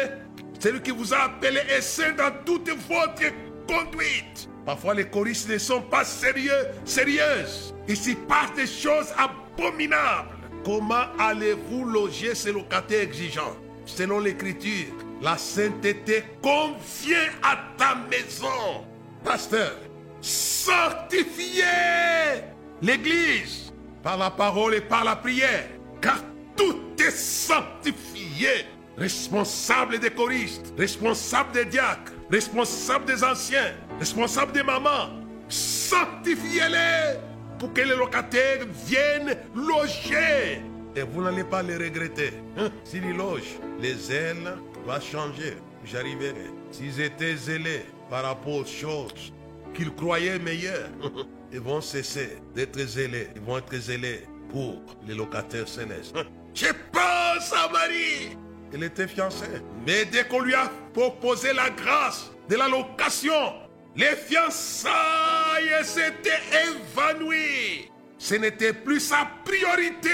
celui 0.59 0.81
qui 0.81 0.91
vous 0.91 1.13
a 1.13 1.25
appelé 1.25 1.61
est 1.69 1.83
saint 1.83 2.13
dans 2.13 2.33
toute 2.47 2.71
votre 2.89 3.33
conduite. 3.69 4.49
Parfois 4.65 4.95
les 4.95 5.05
choristes 5.05 5.51
ne 5.51 5.59
sont 5.59 5.83
pas 5.83 6.05
sérieux, 6.05 6.69
sérieuses. 6.87 7.75
Ici 7.87 8.17
passent 8.27 8.55
des 8.57 8.67
choses 8.67 9.13
abominables. 9.19 10.31
Comment 10.65 11.05
allez-vous 11.19 11.85
loger 11.85 12.35
ces 12.35 12.53
locataires 12.53 13.03
exigeants? 13.03 13.57
Selon 13.85 14.21
l'écriture, 14.21 14.87
la 15.21 15.37
sainteté 15.37 16.25
convient 16.43 17.29
à 17.43 17.59
ta 17.77 17.95
maison. 18.11 18.87
Pasteur, 19.23 19.77
sanctifiez 20.21 21.65
l'Église 22.81 23.68
par 24.03 24.17
la 24.17 24.31
parole 24.31 24.75
et 24.75 24.81
par 24.81 25.05
la 25.05 25.17
prière, 25.17 25.69
car 26.01 26.23
tout 26.57 26.77
est 26.99 27.11
sanctifié. 27.11 28.67
Responsable 28.97 29.99
des 29.99 30.11
choristes, 30.11 30.73
responsable 30.77 31.53
des 31.53 31.65
diacres, 31.65 32.13
responsable 32.31 33.05
des 33.05 33.23
anciens, 33.23 33.73
responsable 33.99 34.53
des 34.53 34.63
mamans. 34.63 35.11
Sanctifiez-les 35.49 37.19
pour 37.59 37.73
que 37.73 37.81
les 37.81 37.97
locataires 37.97 38.67
viennent 38.87 39.37
loger. 39.55 40.63
Et 40.97 41.03
vous 41.03 41.23
n'allez 41.23 41.45
pas 41.45 41.63
les 41.63 41.77
regretter. 41.77 42.33
Hein? 42.57 42.71
S'ils 42.85 43.17
logent, 43.17 43.59
les 43.81 44.13
ailes 44.13 44.57
vont 44.85 45.01
changer. 45.01 45.57
J'arriverai. 45.85 46.51
S'ils 46.71 47.01
étaient 47.01 47.37
zélés 47.37 47.87
par 48.11 48.25
rapport 48.25 48.55
aux 48.55 48.65
choses 48.65 49.33
qu'ils 49.75 49.95
croyaient 49.95 50.39
meilleures, 50.39 50.91
ils 51.53 51.61
vont 51.61 51.81
cesser 51.81 52.39
d'être 52.55 52.79
zélés. 52.79 53.29
Ils 53.37 53.43
vont 53.43 53.59
être 53.59 53.75
zélés 53.77 54.25
pour 54.51 54.83
les 55.07 55.15
locataires 55.15 55.69
célestes. 55.69 56.15
Je 56.55 56.67
pense 56.93 57.53
à 57.53 57.69
Marie. 57.71 58.37
Elle 58.73 58.83
était 58.85 59.09
fiancée. 59.09 59.63
Mais 59.87 60.05
dès 60.05 60.25
qu'on 60.25 60.41
lui 60.41 60.55
a 60.55 60.71
proposé 60.93 61.53
la 61.53 61.71
grâce 61.71 62.31
de 62.49 62.57
la 62.57 62.69
location, 62.69 63.55
les 63.97 64.17
fiançailles 64.17 65.85
s'étaient 65.85 66.43
évanouies. 66.69 67.91
Ce 68.19 68.35
n'était 68.35 68.73
plus 68.73 69.01
sa 69.01 69.29
priorité. 69.45 70.11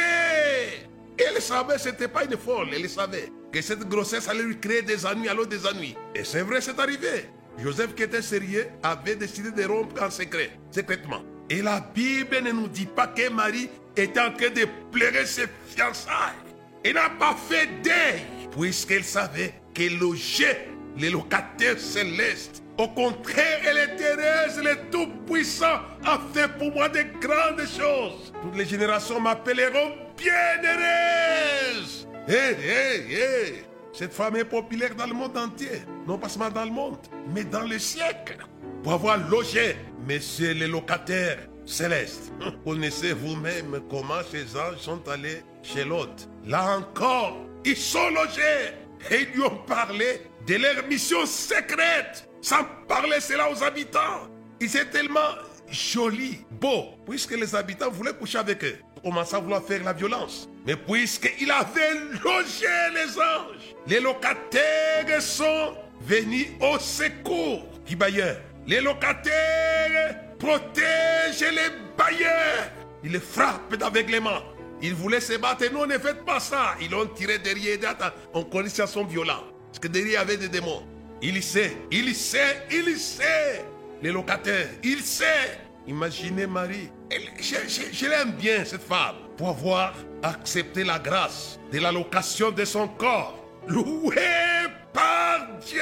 Elle 1.16 1.40
savait, 1.40 1.78
ce 1.78 1.88
n'était 1.88 2.08
pas 2.08 2.24
une 2.24 2.36
folle, 2.36 2.68
elle 2.72 2.88
savait 2.88 3.30
que 3.52 3.62
cette 3.62 3.88
grossesse 3.88 4.28
allait 4.28 4.42
lui 4.42 4.58
créer 4.58 4.82
des 4.82 5.06
ennuis, 5.06 5.28
alors 5.28 5.46
des 5.46 5.64
ennuis. 5.66 5.94
Et 6.14 6.24
c'est 6.24 6.42
vrai, 6.42 6.60
c'est 6.60 6.78
arrivé. 6.78 7.30
Joseph, 7.58 7.94
qui 7.94 8.02
était 8.02 8.22
sérieux, 8.22 8.66
avait 8.82 9.16
décidé 9.16 9.50
de 9.50 9.64
rompre 9.64 10.02
en 10.02 10.10
secret, 10.10 10.50
secrètement. 10.70 11.22
Et 11.48 11.62
la 11.62 11.80
Bible 11.80 12.40
ne 12.42 12.52
nous 12.52 12.68
dit 12.68 12.86
pas 12.86 13.06
que 13.06 13.28
Marie 13.30 13.68
était 13.96 14.20
en 14.20 14.32
train 14.32 14.50
de 14.50 14.66
pleurer 14.90 15.26
ses 15.26 15.46
fiançailles. 15.68 16.34
Elle 16.82 16.94
n'a 16.94 17.10
pas 17.10 17.36
fait 17.48 17.68
deuil, 17.82 18.22
puisqu'elle 18.50 19.04
savait 19.04 19.54
qu'elle 19.72 19.98
logeait 19.98 20.68
les 20.96 21.10
locataires 21.10 21.78
célestes. 21.78 22.62
Au 22.76 22.88
contraire, 22.88 23.60
elle 23.66 23.78
est 23.78 24.00
heureuse, 24.00 24.58
le 24.62 24.90
Tout-Puissant 24.90 25.80
a 26.04 26.20
fait 26.32 26.48
pour 26.58 26.72
moi 26.72 26.88
de 26.88 27.02
grandes 27.20 27.66
choses. 27.66 28.32
Toutes 28.42 28.56
les 28.56 28.64
générations 28.64 29.20
m'appelleront 29.20 29.92
bienheureuse. 30.16 32.08
Hé, 32.26 32.32
hé, 32.32 33.14
hé. 33.14 33.64
Cette 33.94 34.12
femme 34.12 34.34
est 34.34 34.44
populaire 34.44 34.96
dans 34.96 35.06
le 35.06 35.14
monde 35.14 35.36
entier. 35.36 35.82
Non 36.04 36.18
pas 36.18 36.28
seulement 36.28 36.50
dans 36.50 36.64
le 36.64 36.70
monde, 36.72 36.98
mais 37.32 37.44
dans 37.44 37.62
le 37.62 37.78
siècle. 37.78 38.38
Pour 38.82 38.94
avoir 38.94 39.16
logé, 39.30 39.76
messieurs 40.04 40.52
les 40.52 40.66
locataires 40.66 41.38
célestes. 41.64 42.32
Connaissez 42.64 43.12
vous-même 43.12 43.80
comment 43.88 44.20
ces 44.28 44.56
anges 44.56 44.78
sont 44.78 45.08
allés 45.08 45.44
chez 45.62 45.84
l'autre. 45.84 46.24
Là 46.44 46.76
encore, 46.76 47.36
ils 47.64 47.76
sont 47.76 48.10
logés. 48.10 48.74
Et 49.12 49.22
ils 49.22 49.36
lui 49.36 49.42
ont 49.42 49.58
parlé 49.64 50.22
de 50.44 50.56
leur 50.56 50.84
mission 50.88 51.24
secrète, 51.24 52.28
sans 52.42 52.64
parler 52.88 53.20
cela 53.20 53.48
aux 53.48 53.62
habitants. 53.62 54.28
Ils 54.60 54.76
étaient 54.76 54.86
tellement 54.90 55.20
jolis, 55.70 56.44
beaux, 56.50 56.96
puisque 57.06 57.36
les 57.36 57.54
habitants 57.54 57.90
voulaient 57.90 58.14
coucher 58.14 58.38
avec 58.38 58.64
eux. 58.64 58.76
Commencé 59.04 59.36
à 59.36 59.38
vouloir 59.38 59.62
faire 59.62 59.84
la 59.84 59.92
violence. 59.92 60.48
Mais 60.66 60.74
puisqu'il 60.74 61.50
avait 61.50 61.94
logé 62.24 62.66
les 62.94 63.18
anges, 63.18 63.76
les 63.86 64.00
locataires 64.00 65.20
sont 65.20 65.74
venus 66.00 66.48
au 66.60 66.78
secours 66.78 67.66
du 67.86 67.94
bailleur. 67.94 68.36
Les 68.66 68.80
locataires 68.80 70.16
protègent 70.38 71.52
les 71.52 71.70
bailleurs. 71.96 72.70
Ils 73.04 73.12
les 73.12 73.20
frappent 73.20 73.76
d'aveuglement. 73.76 74.40
Ils 74.80 74.94
voulaient 74.94 75.20
se 75.20 75.34
battre. 75.34 75.70
Non, 75.72 75.86
ne 75.86 75.98
faites 75.98 76.24
pas 76.24 76.40
ça. 76.40 76.74
Ils 76.80 76.90
l'ont 76.90 77.06
tiré 77.06 77.38
derrière. 77.38 77.78
On 78.32 78.42
connaît 78.44 78.70
ça 78.70 78.86
son 78.86 79.04
violent. 79.04 79.44
Parce 79.66 79.78
que 79.78 79.88
derrière, 79.88 80.10
il 80.10 80.14
y 80.14 80.16
avait 80.16 80.36
des 80.36 80.48
démons. 80.48 80.82
Il 81.22 81.42
sait, 81.42 81.76
il 81.90 82.14
sait, 82.14 82.66
il 82.70 82.96
sait. 82.98 83.64
Les 84.02 84.10
locataires, 84.10 84.68
il 84.82 85.00
sait. 85.00 85.58
Imaginez 85.86 86.46
Marie. 86.46 86.90
Je, 87.10 87.56
je 87.92 88.06
l'aime 88.06 88.32
bien, 88.32 88.64
cette 88.64 88.82
femme, 88.82 89.16
pour 89.36 89.50
avoir 89.50 89.94
accepté 90.22 90.84
la 90.84 90.98
grâce 90.98 91.58
de 91.72 91.78
la 91.78 91.92
location 91.92 92.50
de 92.50 92.64
son 92.64 92.88
corps. 92.88 93.38
Loué 93.66 94.16
par 94.92 95.48
Dieu 95.66 95.80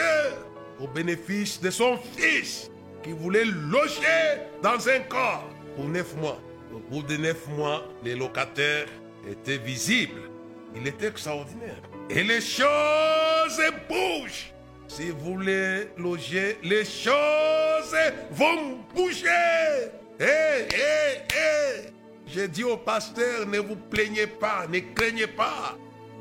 au 0.81 0.87
bénéfice 0.87 1.61
de 1.61 1.71
son 1.71 1.97
fils 2.17 2.71
qui 3.03 3.13
voulait 3.13 3.45
loger 3.45 4.41
dans 4.63 4.89
un 4.89 5.01
corps 5.01 5.49
pour 5.77 5.87
neuf 5.87 6.15
mois. 6.17 6.41
Au 6.73 6.79
bout 6.79 7.03
de 7.03 7.17
neuf 7.17 7.47
mois, 7.49 7.85
les 8.03 8.15
locataires 8.15 8.87
étaient 9.29 9.59
visibles. 9.59 10.31
Il 10.75 10.87
était 10.87 11.09
extraordinaire. 11.09 11.83
Et 12.09 12.23
les 12.23 12.41
choses 12.41 13.61
bougent. 13.89 14.53
Si 14.89 15.11
vous 15.11 15.35
voulez 15.35 15.89
loger, 15.99 16.59
les 16.63 16.85
choses 16.85 17.97
vont 18.31 18.79
bouger. 18.95 19.91
Hé, 20.21 20.25
hé, 20.25 21.19
hé. 21.35 21.91
J'ai 22.27 22.49
dit 22.49 22.65
au 22.65 22.77
pasteur, 22.77 23.47
ne 23.47 23.59
vous 23.59 23.77
plaignez 23.77 24.27
pas, 24.27 24.67
ne 24.69 24.81
craignez 24.95 25.27
pas. 25.27 25.77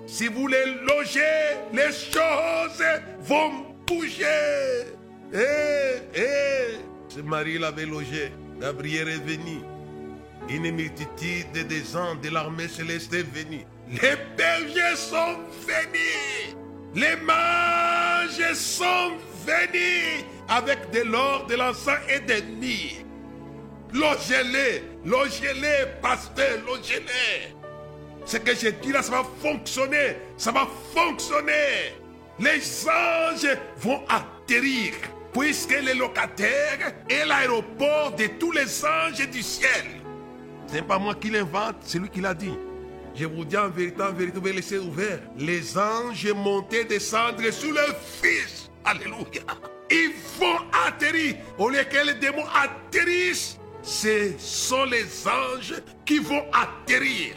Si 0.07 0.27
vous 0.27 0.41
voulez 0.41 0.65
loger, 0.87 1.21
les 1.73 1.91
choses 1.91 2.83
vont 3.21 3.65
bouger. 3.87 4.85
Hé, 5.33 6.01
hé. 6.13 6.79
Ce 7.07 7.19
mari 7.21 7.57
l'avait 7.57 7.85
logé. 7.85 8.31
Gabriel 8.59 9.09
est 9.09 9.23
venu. 9.25 9.61
Une 10.49 10.71
multitude 10.71 11.67
des 11.67 11.95
ans 11.95 12.15
de 12.15 12.29
l'armée 12.29 12.67
céleste 12.67 13.13
est 13.13 13.23
venue. 13.23 13.65
Les 13.89 14.17
bergers 14.37 14.95
sont 14.95 15.37
venus. 15.65 16.55
Les 16.93 17.15
mages 17.17 18.53
sont 18.53 19.13
venus 19.45 20.25
avec 20.49 20.91
de 20.91 21.01
l'or, 21.01 21.45
de 21.47 21.55
l'encens 21.55 21.99
et 22.09 22.19
des 22.19 22.41
nids. 22.41 23.05
Logez-les, 23.93 24.83
logez-les, 25.05 25.85
pasteur, 26.01 26.59
logez-les. 26.65 27.55
Ce 28.25 28.37
que 28.37 28.55
j'ai 28.55 28.71
dit 28.73 28.91
là, 28.91 29.01
ça 29.01 29.11
va 29.11 29.23
fonctionner. 29.41 30.17
Ça 30.37 30.51
va 30.51 30.67
fonctionner. 30.93 31.95
Les 32.39 32.87
anges 32.87 33.57
vont 33.77 34.03
atterrir 34.07 34.93
puisque 35.33 35.77
les 35.81 35.93
locataires 35.93 36.93
est 37.09 37.25
l'aéroport 37.25 38.13
de 38.17 38.27
tous 38.39 38.51
les 38.51 38.85
anges 38.85 39.29
du 39.29 39.41
ciel. 39.41 39.85
Ce 40.67 40.75
n'est 40.75 40.81
pas 40.81 40.99
moi 40.99 41.15
qui 41.15 41.29
l'invente, 41.29 41.77
c'est 41.81 41.99
lui 41.99 42.09
qui 42.09 42.21
l'a 42.21 42.33
dit. 42.33 42.53
Je 43.13 43.25
vous 43.25 43.43
dis 43.43 43.57
en 43.57 43.69
vérité, 43.69 44.01
en 44.01 44.13
vérité, 44.13 44.35
vous 44.35 44.41
pouvez 44.41 44.53
laisser 44.53 44.77
ouvert. 44.77 45.19
Les 45.37 45.77
anges 45.77 46.31
monter, 46.33 46.85
descendre 46.85 47.43
sous 47.51 47.71
le 47.71 47.81
Fils. 48.21 48.69
Alléluia. 48.85 49.43
Ils 49.89 50.13
vont 50.39 50.57
atterrir. 50.87 51.35
Au 51.57 51.69
lieu 51.69 51.83
que 51.83 52.05
les 52.05 52.13
démons 52.13 52.45
atterrissent, 52.55 53.57
ce 53.83 54.31
sont 54.37 54.85
les 54.85 55.05
anges 55.27 55.75
qui 56.05 56.19
vont 56.19 56.43
atterrir. 56.53 57.33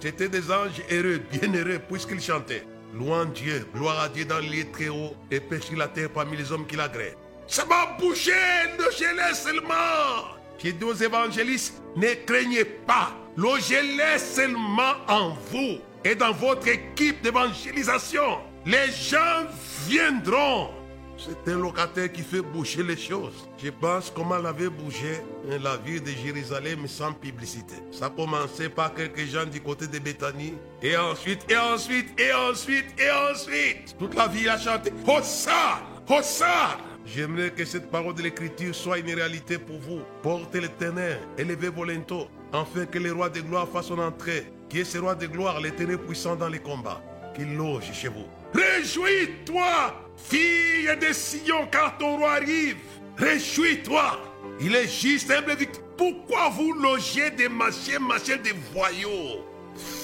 C'était 0.00 0.28
des 0.28 0.50
anges 0.50 0.82
heureux, 0.90 1.20
bien 1.30 1.52
heureux, 1.54 1.80
puisqu'ils 1.88 2.20
chantaient. 2.20 2.64
Louant 2.94 3.24
Dieu, 3.24 3.66
gloire 3.74 4.00
à 4.00 4.08
Dieu 4.08 4.24
dans 4.24 4.38
les 4.38 4.64
très 4.70 4.88
hauts 4.88 5.14
et 5.30 5.40
sur 5.60 5.76
la 5.76 5.88
terre 5.88 6.10
parmi 6.10 6.36
les 6.36 6.52
hommes 6.52 6.66
qui 6.66 6.76
l'agréent. 6.76 7.14
Ça 7.46 7.64
va 7.64 7.96
bouger, 7.98 8.32
logez-les 8.78 9.34
seulement. 9.34 10.36
J'ai 10.58 10.72
dit 10.72 10.84
aux 10.84 10.94
évangélistes, 10.94 11.82
ne 11.96 12.14
craignez 12.24 12.64
pas, 12.64 13.12
logez-les 13.36 14.18
seulement 14.18 14.94
en 15.08 15.30
vous 15.50 15.78
et 16.04 16.14
dans 16.14 16.32
votre 16.32 16.68
équipe 16.68 17.22
d'évangélisation. 17.22 18.38
Les 18.64 18.90
gens 18.92 19.46
viendront. 19.86 20.70
C'est 21.16 21.52
un 21.52 21.58
locataire 21.58 22.10
qui 22.12 22.22
fait 22.22 22.40
bouger 22.40 22.82
les 22.82 22.96
choses. 22.96 23.48
Je 23.62 23.70
pense 23.70 24.10
comment 24.14 24.36
elle 24.38 24.46
avait 24.46 24.68
bougé 24.68 25.20
la 25.62 25.76
ville 25.76 26.02
de 26.02 26.10
Jérusalem 26.10 26.86
sans 26.88 27.12
publicité. 27.12 27.74
Ça 27.92 28.10
commençait 28.10 28.68
par 28.68 28.92
quelques 28.94 29.24
gens 29.26 29.46
du 29.46 29.60
côté 29.60 29.86
de 29.86 29.98
Bethanie. 29.98 30.54
Et 30.82 30.96
ensuite, 30.96 31.50
et 31.50 31.56
ensuite, 31.56 32.20
et 32.20 32.32
ensuite, 32.32 32.86
et 33.00 33.10
ensuite. 33.30 33.96
Toute 33.98 34.14
la 34.14 34.28
ville 34.28 34.48
a 34.48 34.58
chanté 34.58 34.92
Hosanna, 35.06 35.82
Hosanna. 36.08 36.78
J'aimerais 37.06 37.50
que 37.50 37.64
cette 37.64 37.90
parole 37.90 38.14
de 38.14 38.22
l'Écriture 38.22 38.74
soit 38.74 38.98
une 38.98 39.14
réalité 39.14 39.58
pour 39.58 39.78
vous. 39.78 40.00
Portez 40.22 40.60
l'éternel, 40.60 41.20
élevez 41.38 41.68
vos 41.68 41.84
lenteaux, 41.84 42.28
afin 42.52 42.86
que 42.86 42.98
le 42.98 43.12
roi 43.12 43.28
de 43.28 43.40
gloire 43.40 43.68
fasse 43.68 43.86
son 43.86 43.98
entrée. 43.98 44.46
Qui 44.68 44.80
est 44.80 44.84
ce 44.84 44.98
roi 44.98 45.14
de 45.14 45.26
gloire, 45.26 45.60
l'éternel 45.60 45.98
puissant 45.98 46.34
dans 46.34 46.48
les 46.48 46.58
combats, 46.58 47.02
qu'il 47.36 47.54
loge 47.54 47.92
chez 47.92 48.08
vous. 48.08 48.24
Réjouis-toi, 48.54 50.03
fille 50.16 50.90
de 51.00 51.12
Sion, 51.12 51.66
car 51.70 51.96
ton 51.98 52.16
roi 52.16 52.32
arrive. 52.34 52.76
Réjouis-toi. 53.16 54.20
Il 54.60 54.74
est 54.74 54.88
juste 54.88 55.30
humble 55.30 55.56
Pourquoi 55.96 56.48
vous 56.50 56.72
logez 56.72 57.30
des 57.30 57.48
machins, 57.48 57.98
machins 58.00 58.40
de 58.42 58.50
voyous? 58.72 59.42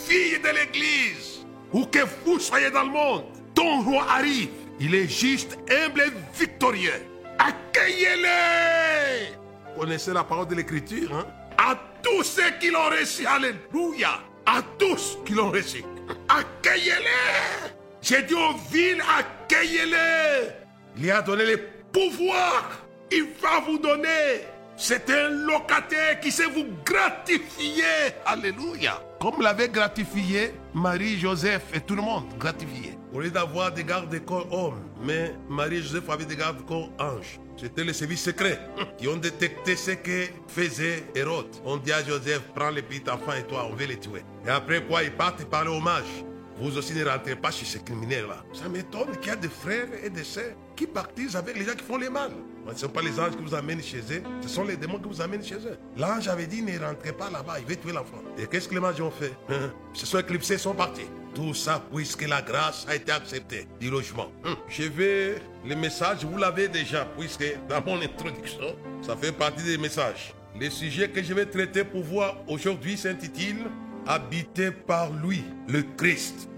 Fille 0.06 0.38
de 0.38 0.48
l'église, 0.48 1.44
où 1.72 1.84
que 1.86 2.00
vous 2.24 2.38
soyez 2.40 2.70
dans 2.70 2.84
le 2.84 2.90
monde, 2.90 3.24
ton 3.54 3.82
roi 3.82 4.06
arrive. 4.10 4.48
Il 4.80 4.94
est 4.94 5.08
juste, 5.08 5.58
humble 5.70 6.00
et 6.00 6.38
victorieux. 6.38 7.06
Accueillez-le. 7.38 9.36
Connaissez 9.78 10.12
la 10.12 10.24
parole 10.24 10.48
de 10.48 10.54
l'écriture, 10.54 11.14
hein? 11.14 11.26
À 11.58 11.76
tous 12.02 12.24
ceux 12.24 12.50
qui 12.58 12.70
l'ont 12.70 12.88
reçu, 12.88 13.26
Alléluia. 13.26 14.20
À 14.46 14.62
tous 14.78 15.18
qui 15.24 15.34
l'ont 15.34 15.50
reçu. 15.50 15.84
Accueillez-le. 16.28 17.79
J'ai 18.02 18.22
dit 18.22 18.34
aux 18.34 18.56
villes, 18.70 19.02
accueillez-le. 19.18 20.50
Il 20.98 21.10
a 21.10 21.22
donné 21.22 21.44
le 21.44 21.60
pouvoir. 21.92 22.70
Il 23.12 23.26
va 23.40 23.60
vous 23.66 23.78
donner. 23.78 24.46
C'est 24.76 25.10
un 25.10 25.28
locataire 25.28 26.20
qui 26.20 26.30
sait 26.30 26.46
vous 26.46 26.66
gratifier. 26.84 27.84
Alléluia. 28.24 29.02
Comme 29.20 29.42
l'avait 29.42 29.68
gratifié 29.68 30.54
Marie, 30.72 31.18
Joseph 31.18 31.64
et 31.74 31.80
tout 31.80 31.94
le 31.94 32.00
monde, 32.00 32.24
gratifié. 32.38 32.96
Au 33.12 33.20
lieu 33.20 33.30
d'avoir 33.30 33.72
des 33.72 33.84
gardes-corps 33.84 34.50
hommes, 34.50 34.80
mais 35.02 35.34
Marie 35.50 35.82
Joseph 35.82 36.08
avaient 36.08 36.24
des 36.24 36.36
gardes-corps 36.36 36.90
anges. 36.98 37.38
C'était 37.58 37.84
le 37.84 37.92
service 37.92 38.22
secret 38.22 38.58
qui 38.98 39.08
ont 39.08 39.16
détecté 39.16 39.76
ce 39.76 39.90
que 39.90 40.28
faisait 40.48 41.04
Hérode. 41.14 41.54
On 41.66 41.76
dit 41.76 41.92
à 41.92 42.02
Joseph, 42.02 42.40
prends 42.54 42.70
les 42.70 42.80
petits 42.80 43.10
enfants 43.10 43.34
et 43.38 43.42
toi, 43.42 43.68
on 43.70 43.74
veut 43.74 43.84
les 43.84 43.98
tuer. 43.98 44.24
Et 44.46 44.50
après 44.50 44.82
quoi, 44.82 45.02
ils 45.02 45.12
partent 45.12 45.44
par 45.44 45.64
le 45.64 45.70
hommage. 45.72 46.24
Vous 46.60 46.76
aussi 46.76 46.92
ne 46.92 47.04
rentrez 47.04 47.36
pas 47.36 47.50
chez 47.50 47.64
ces 47.64 47.80
criminels-là. 47.80 48.44
Ça 48.52 48.68
m'étonne 48.68 49.16
qu'il 49.16 49.28
y 49.28 49.30
a 49.30 49.36
des 49.36 49.48
frères 49.48 49.88
et 50.04 50.10
des 50.10 50.24
sœurs 50.24 50.54
qui 50.76 50.86
partent 50.86 51.18
avec 51.34 51.58
les 51.58 51.64
gens 51.64 51.74
qui 51.74 51.84
font 51.84 51.96
les 51.96 52.10
mal. 52.10 52.32
Ce 52.66 52.72
ne 52.72 52.78
sont 52.78 52.88
pas 52.88 53.00
les 53.00 53.18
anges 53.18 53.36
qui 53.36 53.42
vous 53.42 53.54
amènent 53.54 53.82
chez 53.82 53.98
eux, 53.98 54.22
ce 54.42 54.48
sont 54.48 54.64
les 54.64 54.76
démons 54.76 54.98
qui 54.98 55.08
vous 55.08 55.20
amènent 55.20 55.44
chez 55.44 55.56
eux. 55.56 55.78
L'ange 55.96 56.28
avait 56.28 56.46
dit 56.46 56.62
ne 56.62 56.78
rentrez 56.78 57.12
pas 57.12 57.30
là-bas, 57.30 57.58
il 57.58 57.64
veut 57.66 57.76
tuer 57.76 57.92
l'enfant. 57.92 58.22
Et 58.38 58.46
qu'est-ce 58.46 58.68
que 58.68 58.74
les 58.74 58.80
mages 58.80 59.00
ont 59.00 59.10
fait? 59.10 59.32
Hein? 59.48 59.72
Se 59.94 60.06
sont 60.06 60.18
éclipsés, 60.18 60.58
sont 60.58 60.74
partis. 60.74 61.06
Tout 61.34 61.54
ça 61.54 61.82
puisque 61.92 62.28
la 62.28 62.42
grâce 62.42 62.86
a 62.88 62.94
été 62.94 63.10
acceptée 63.10 63.66
du 63.80 63.90
logement. 63.90 64.30
Hum. 64.44 64.56
Je 64.68 64.82
vais, 64.82 65.36
le 65.66 65.74
message, 65.76 66.24
vous 66.24 66.36
l'avez 66.36 66.68
déjà, 66.68 67.06
puisque 67.18 67.44
dans 67.68 67.82
mon 67.84 68.00
introduction, 68.00 68.76
ça 69.00 69.16
fait 69.16 69.32
partie 69.32 69.62
des 69.64 69.78
messages. 69.78 70.34
Le 70.58 70.68
sujet 70.68 71.08
que 71.08 71.22
je 71.22 71.32
vais 71.32 71.46
traiter 71.46 71.84
pour 71.84 72.02
vous 72.02 72.20
aujourd'hui 72.48 72.98
s'intitule 72.98 73.66
Habité 74.12 74.72
par 74.72 75.12
lui, 75.12 75.44
le 75.68 75.84
Christ. 75.96 76.48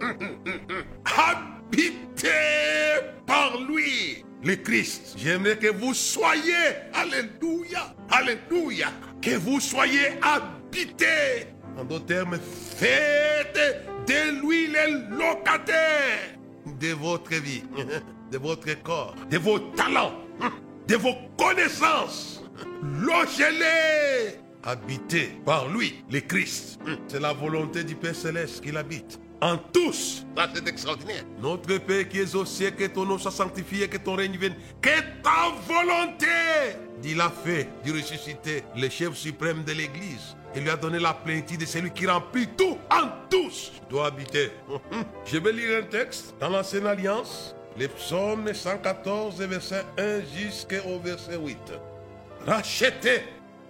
Habité 1.04 2.30
par 3.26 3.60
lui, 3.68 4.24
le 4.42 4.56
Christ. 4.56 5.16
J'aimerais 5.18 5.58
que 5.58 5.66
vous 5.66 5.92
soyez, 5.92 6.54
alléluia, 6.94 7.94
alléluia, 8.08 8.88
que 9.20 9.36
vous 9.36 9.60
soyez 9.60 10.12
habité. 10.22 11.46
En 11.76 11.84
d'autres 11.84 12.06
termes, 12.06 12.38
faites 12.40 13.84
de 14.06 14.40
lui 14.40 14.68
le 14.68 15.14
locataire 15.14 16.38
de 16.80 16.92
votre 16.94 17.34
vie, 17.34 17.64
de 18.30 18.38
votre 18.38 18.82
corps, 18.82 19.14
de 19.30 19.36
vos 19.36 19.58
talents, 19.58 20.14
de 20.88 20.96
vos 20.96 21.16
connaissances. 21.36 22.42
Logez-les 22.82 24.41
habité 24.62 25.40
par 25.44 25.68
lui, 25.68 26.04
le 26.10 26.20
Christ. 26.20 26.78
C'est 27.08 27.20
la 27.20 27.32
volonté 27.32 27.84
du 27.84 27.94
Père 27.94 28.14
Céleste 28.14 28.62
qu'il 28.62 28.76
habite. 28.76 29.20
En 29.40 29.56
tous. 29.56 30.24
Ça, 30.36 30.48
c'est 30.54 30.68
extraordinaire. 30.68 31.24
Notre 31.40 31.76
Père 31.78 32.08
qui 32.08 32.20
est 32.20 32.34
au 32.36 32.44
ciel, 32.44 32.76
que 32.76 32.86
ton 32.86 33.04
nom 33.04 33.18
soit 33.18 33.32
sanctifié, 33.32 33.88
que 33.88 33.96
ton 33.96 34.14
règne 34.14 34.36
vienne. 34.36 34.54
Que 34.80 35.00
ta 35.20 35.50
volonté, 35.66 36.26
dit 37.00 37.14
la 37.16 37.28
fée 37.28 37.66
du 37.82 37.90
ressuscité, 37.90 38.62
le 38.76 38.88
chef 38.88 39.14
suprême 39.14 39.64
de 39.64 39.72
l'Église, 39.72 40.36
Il 40.54 40.62
lui 40.62 40.70
a 40.70 40.76
donné 40.76 40.98
la 40.98 41.14
plénitude 41.14 41.60
de 41.60 41.66
celui 41.66 41.90
qui 41.90 42.06
remplit 42.06 42.46
tout 42.56 42.78
en 42.90 43.08
tous. 43.28 43.72
Doit 43.90 44.06
habiter. 44.06 44.50
Je 45.24 45.38
vais 45.38 45.52
lire 45.52 45.78
un 45.78 45.86
texte 45.86 46.34
dans 46.38 46.50
l'Ancienne 46.50 46.86
Alliance, 46.86 47.56
les 47.76 47.88
psaumes 47.88 48.52
114, 48.52 49.40
verset 49.40 49.84
1 49.98 50.20
jusqu'au 50.38 51.00
verset 51.02 51.36
8. 51.36 51.58
Racheté. 52.46 53.22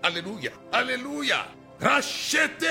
Alléluia. 0.03 0.51
Alléluia. 0.73 1.47
Racheté 1.81 2.67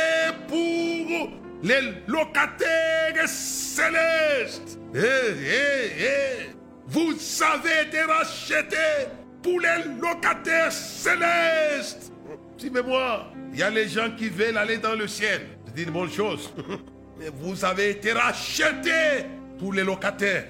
pour 0.47 1.29
les 1.63 1.93
locataires 2.07 3.27
célestes. 3.27 4.79
Eh, 4.93 4.99
eh, 4.99 5.91
eh. 5.99 6.49
Vous 6.87 7.13
avez 7.41 7.87
été 7.87 8.01
rachetés 8.01 9.07
pour 9.41 9.61
les 9.61 9.83
locataires 10.01 10.71
célestes. 10.71 12.11
Suivez-moi. 12.57 13.27
Il 13.53 13.59
y 13.59 13.63
a 13.63 13.69
les 13.69 13.87
gens 13.87 14.11
qui 14.17 14.27
veulent 14.27 14.57
aller 14.57 14.77
dans 14.77 14.95
le 14.95 15.07
ciel. 15.07 15.47
C'est 15.73 15.83
une 15.83 15.91
bonne 15.91 16.11
chose. 16.11 16.53
Mais 17.17 17.29
vous 17.33 17.63
avez 17.63 17.91
été 17.91 18.11
rachetés 18.11 19.25
pour 19.57 19.71
les 19.71 19.83
locataires. 19.83 20.47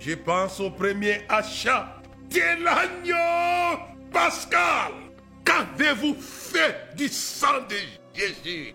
Je 0.00 0.14
pense 0.14 0.58
au 0.58 0.70
premier 0.70 1.22
achat 1.28 2.02
de 2.28 2.64
l'agneau 2.64 3.78
pascal. 4.12 5.03
Qu'avez-vous 5.44 6.16
fait 6.20 6.94
du 6.96 7.08
sang 7.08 7.60
de 7.68 7.76
Jésus? 8.18 8.74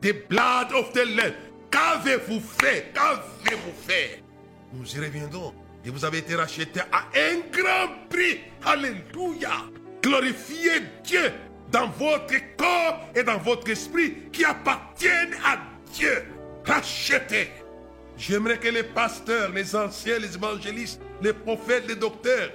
The 0.00 0.28
blood 0.28 0.72
of 0.74 0.92
the 0.92 1.04
Lamb. 1.16 1.32
Qu'avez-vous 1.70 2.40
fait? 2.40 2.92
Qu'avez-vous 2.92 3.72
fait? 3.86 4.22
Nous 4.72 4.96
y 4.96 4.98
reviendrons. 5.00 5.54
Et 5.84 5.90
vous 5.90 6.04
avez 6.04 6.18
été 6.18 6.34
racheté 6.34 6.80
à 6.92 7.08
un 7.16 7.38
grand 7.50 7.88
prix. 8.08 8.40
Alléluia. 8.64 9.50
Glorifiez 10.02 10.82
Dieu 11.04 11.32
dans 11.70 11.88
votre 11.88 12.34
corps 12.56 13.08
et 13.14 13.22
dans 13.22 13.38
votre 13.38 13.68
esprit 13.70 14.28
qui 14.32 14.44
appartiennent 14.44 15.34
à 15.44 15.58
Dieu. 15.92 16.24
Rachetés. 16.64 17.50
J'aimerais 18.16 18.58
que 18.58 18.68
les 18.68 18.82
pasteurs, 18.84 19.50
les 19.50 19.74
anciens, 19.74 20.18
les 20.18 20.34
évangélistes, 20.34 21.00
les 21.22 21.32
prophètes, 21.32 21.88
les 21.88 21.96
docteurs 21.96 22.50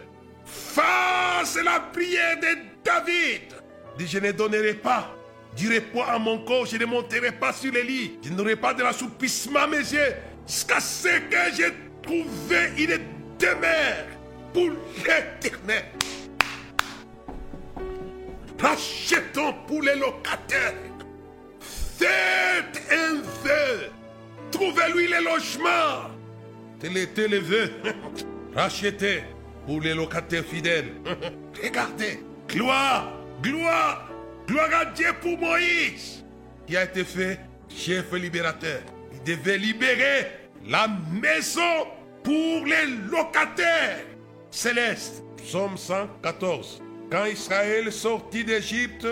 fassent 0.48 1.60
la 1.64 1.80
prière 1.80 2.40
de 2.40 2.58
David. 2.84 3.54
Dit, 3.98 4.08
je 4.08 4.20
ne 4.20 4.32
donnerai 4.32 4.76
pas 4.76 5.14
du 5.56 5.74
repos 5.74 6.04
à 6.08 6.20
mon 6.20 6.40
corps, 6.40 6.66
je 6.66 6.78
ne 6.78 6.86
monterai 6.86 7.32
pas 7.32 7.52
sur 7.52 7.74
les 7.74 7.84
lits, 7.84 8.20
je 8.24 8.30
n'aurai 8.30 8.56
pas 8.56 8.74
de 8.74 8.84
l'assoupissement 8.84 9.62
à 9.62 9.68
mes 9.68 9.78
yeux, 9.78 10.16
jusqu'à 10.46 10.80
ce 10.80 11.08
que 11.08 11.56
j'ai 11.56 11.74
trouvé 12.04 12.72
une 12.78 13.00
demeure 13.40 14.06
pour 14.54 14.70
l'éternel. 14.98 15.86
Rachetons 18.60 19.54
pour 19.68 19.82
les 19.82 19.96
locataires. 19.96 20.74
Faites 21.60 22.82
un 22.92 23.16
vœu. 23.44 23.90
Trouvez-lui 24.52 25.08
les 25.08 25.22
logements. 25.22 26.10
Tel 26.80 26.98
était. 26.98 27.28
Rachetez 28.56 29.24
pour 29.68 29.82
les 29.82 29.94
locataires 29.94 30.46
fidèles. 30.46 30.94
Regardez. 31.64 32.24
Gloire, 32.48 33.12
gloire, 33.44 34.10
gloire 34.48 34.70
à 34.82 34.86
Dieu 34.86 35.10
pour 35.22 35.38
Moïse, 35.38 36.24
qui 36.66 36.78
a 36.78 36.86
été 36.86 37.04
fait 37.04 37.40
chef 37.68 38.14
libérateur. 38.14 38.80
Il 39.12 39.36
devait 39.36 39.58
libérer 39.58 40.28
la 40.66 40.88
maison 41.12 41.86
pour 42.24 42.66
les 42.66 42.88
locataires 43.12 44.06
célestes. 44.50 45.24
Psaume 45.44 45.78
114. 45.78 46.82
Quand 47.12 47.26
Israël 47.26 47.92
sortit 47.92 48.46
d'Égypte, 48.46 49.08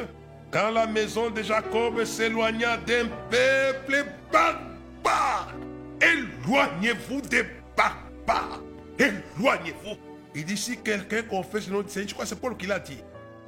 quand 0.52 0.72
la 0.72 0.88
maison 0.88 1.30
de 1.30 1.42
Jacob 1.42 2.04
s'éloigna 2.06 2.78
d'un 2.78 3.08
peuple 3.30 4.06
barbare, 4.32 5.54
éloignez-vous 6.02 7.22
des 7.22 7.44
barbares. 7.76 8.62
Éloignez-vous. 8.98 10.05
Il 10.36 10.44
dit 10.44 10.58
si 10.58 10.78
quelqu'un 10.78 11.24
confesse 11.24 11.68
le 11.68 11.74
nom 11.74 11.82
du 11.82 11.90
Seigneur, 11.90 12.10
je 12.10 12.14
crois 12.14 12.26
que 12.26 12.30
c'est 12.30 12.40
Paul 12.40 12.58
qui 12.58 12.68
l'a 12.68 12.80
dit? 12.80 13.02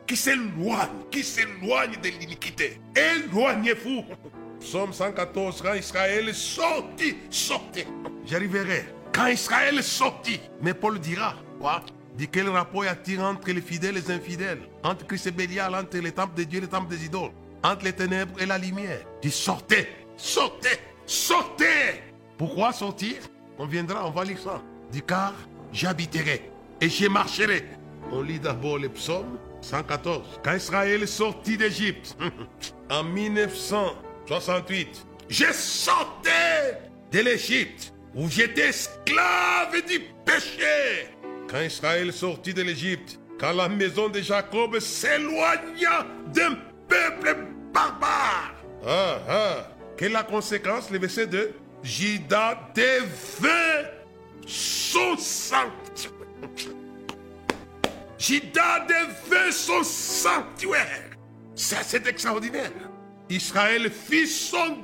Qui 0.08 0.16
s'éloigne, 0.16 0.88
qui 1.12 1.22
s'éloigne 1.22 1.98
de 2.02 2.08
l'iniquité. 2.08 2.80
Éloignez-vous. 2.96 4.06
Psaume 4.62 4.94
114, 4.94 5.62
quand 5.62 5.74
Israël 5.74 6.34
sortit, 6.34 7.18
sortez. 7.30 7.86
J'arriverai. 8.26 8.86
Quand 9.14 9.28
Israël 9.28 9.84
sortit, 9.84 10.40
mais 10.62 10.74
Paul 10.74 10.98
dira, 11.00 11.36
quoi? 11.60 11.84
Dit 12.16 12.30
quel 12.30 12.48
rapport 12.50 12.86
y 12.86 12.88
a-t-il 12.88 13.20
entre 13.20 13.52
les 13.52 13.62
fidèles 13.62 13.98
et 13.98 14.02
les 14.02 14.12
infidèles? 14.12 14.62
Entre 14.82 15.06
Christ 15.06 15.28
et 15.28 15.32
Bélial, 15.32 15.76
entre 15.76 15.98
les 15.98 16.12
temples 16.12 16.36
de 16.36 16.44
Dieu 16.46 16.60
et 16.60 16.62
les 16.62 16.68
temples 16.68 16.90
des 16.90 17.06
idoles? 17.06 17.32
Entre 17.64 17.84
les 17.84 17.94
ténèbres 17.94 18.42
et 18.42 18.46
la 18.46 18.58
lumière? 18.58 19.02
Dit 19.22 19.30
sortez, 19.30 19.88
sortez, 20.16 20.80
sortez 21.06 22.02
Pourquoi 22.38 22.72
sortir? 22.72 23.18
On 23.60 23.66
viendra, 23.66 24.08
on 24.08 24.12
va 24.12 24.24
lire 24.24 24.40
ça. 24.40 24.62
Dit 24.92 25.02
car 25.02 25.34
j'habiterai 25.72 26.57
et 26.82 26.90
je 26.90 27.08
marcherai. 27.08 27.64
On 28.12 28.22
lit 28.22 28.40
d'abord 28.40 28.78
le 28.78 28.90
psaume 28.90 29.38
114. 29.62 30.40
Quand 30.44 30.56
Israël 30.56 31.08
sortit 31.08 31.58
d'Égypte 31.58 32.16
en 32.90 33.04
1968, 33.04 35.06
je 35.30 35.46
sortais 35.52 36.80
de 37.12 37.20
l'Égypte 37.20 37.94
où 38.16 38.30
j'étais 38.30 38.70
esclave 38.70 39.86
du 39.88 40.02
péché. 40.26 41.10
Quand 41.50 41.62
Israël 41.62 42.12
sortit 42.14 42.54
de 42.54 42.62
l'Égypte, 42.62 43.20
quand 43.40 43.54
la 43.54 43.70
maison 43.70 44.10
de 44.10 44.20
Jacob 44.20 44.80
s'éloigna 44.80 46.06
d'un 46.34 46.58
peuple 46.88 47.38
barbare. 47.74 48.54
Ah, 48.86 49.20
ah. 49.30 49.68
Quelle 49.98 50.12
est 50.12 50.14
la 50.14 50.24
conséquence, 50.24 50.92
le 50.92 51.00
verset 51.00 51.28
2 51.28 51.54
Jida 51.84 52.72
devint 52.76 53.90
son 54.46 55.18
sanctuaire. 55.18 56.17
Jida 58.18 58.86
devint 58.88 59.52
son 59.52 59.84
sanctuaire. 59.84 61.12
C'est 61.56 62.08
extraordinaire. 62.08 62.72
Israël 63.30 63.90
fit 63.92 64.28
son. 64.28 64.78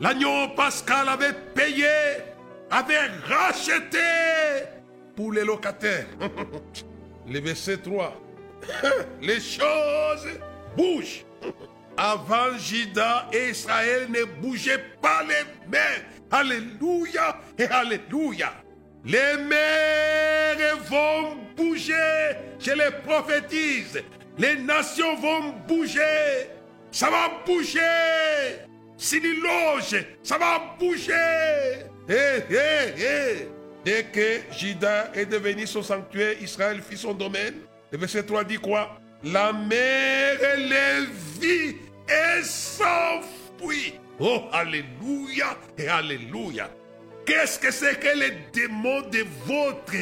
L'agneau 0.00 0.48
pascal 0.56 1.08
avait 1.08 1.34
payé, 1.54 1.86
avait 2.70 3.06
racheté 3.26 3.98
pour 5.14 5.32
les 5.32 5.44
locataires. 5.44 6.06
Le 7.28 7.40
verset 7.40 7.78
3. 7.78 8.20
Les 9.20 9.40
choses 9.40 10.28
bougent. 10.76 11.24
Avant 11.96 12.56
Juda 12.56 13.28
et 13.32 13.50
Israël 13.50 14.08
ne 14.10 14.24
bougeaient 14.40 14.82
pas 15.00 15.22
les 15.22 15.44
mains. 15.70 16.02
Alléluia 16.30 17.38
et 17.58 17.64
Alléluia. 17.64 18.61
Les 19.04 19.36
mers 19.48 20.76
vont 20.88 21.36
bouger. 21.56 22.36
Je 22.58 22.72
les 22.72 22.90
prophétise. 23.04 24.02
Les 24.38 24.56
nations 24.56 25.16
vont 25.16 25.54
bouger. 25.66 26.48
Ça 26.90 27.10
va 27.10 27.42
bouger. 27.44 27.80
Siniloge, 28.96 30.04
ça 30.22 30.38
va 30.38 30.76
bouger. 30.78 31.12
Hé, 32.08 32.42
hé, 32.48 33.02
hé. 33.02 33.48
Dès 33.84 34.04
que 34.04 34.56
Juda 34.56 35.10
est 35.14 35.26
devenu 35.26 35.66
son 35.66 35.82
sanctuaire, 35.82 36.40
Israël 36.40 36.80
fit 36.80 36.96
son 36.96 37.14
domaine. 37.14 37.54
Le 37.90 37.98
verset 37.98 38.22
3 38.22 38.44
dit 38.44 38.58
quoi? 38.58 38.96
La 39.24 39.52
mer 39.52 40.38
les 40.56 41.06
vit 41.40 41.76
et 42.08 42.42
s'enfuit. 42.42 43.94
Oh, 44.20 44.42
Alléluia 44.52 45.56
et 45.76 45.88
Alléluia. 45.88 46.70
Qu'est-ce 47.24 47.58
que 47.58 47.70
c'est 47.70 48.00
que 48.00 48.18
les 48.18 48.32
démons 48.52 49.02
de 49.02 49.24
votre 49.46 49.92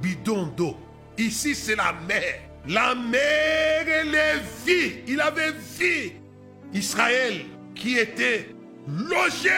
bidon 0.00 0.46
d'eau? 0.56 0.76
Ici, 1.18 1.54
c'est 1.54 1.76
la 1.76 1.92
mer. 2.08 2.40
La 2.66 2.94
mer 2.94 3.84
les 4.04 4.40
vit. 4.64 4.94
Il 5.06 5.20
avait 5.20 5.52
vu 5.52 6.12
Israël 6.72 7.44
qui 7.74 7.98
était 7.98 8.48
logé. 8.88 9.50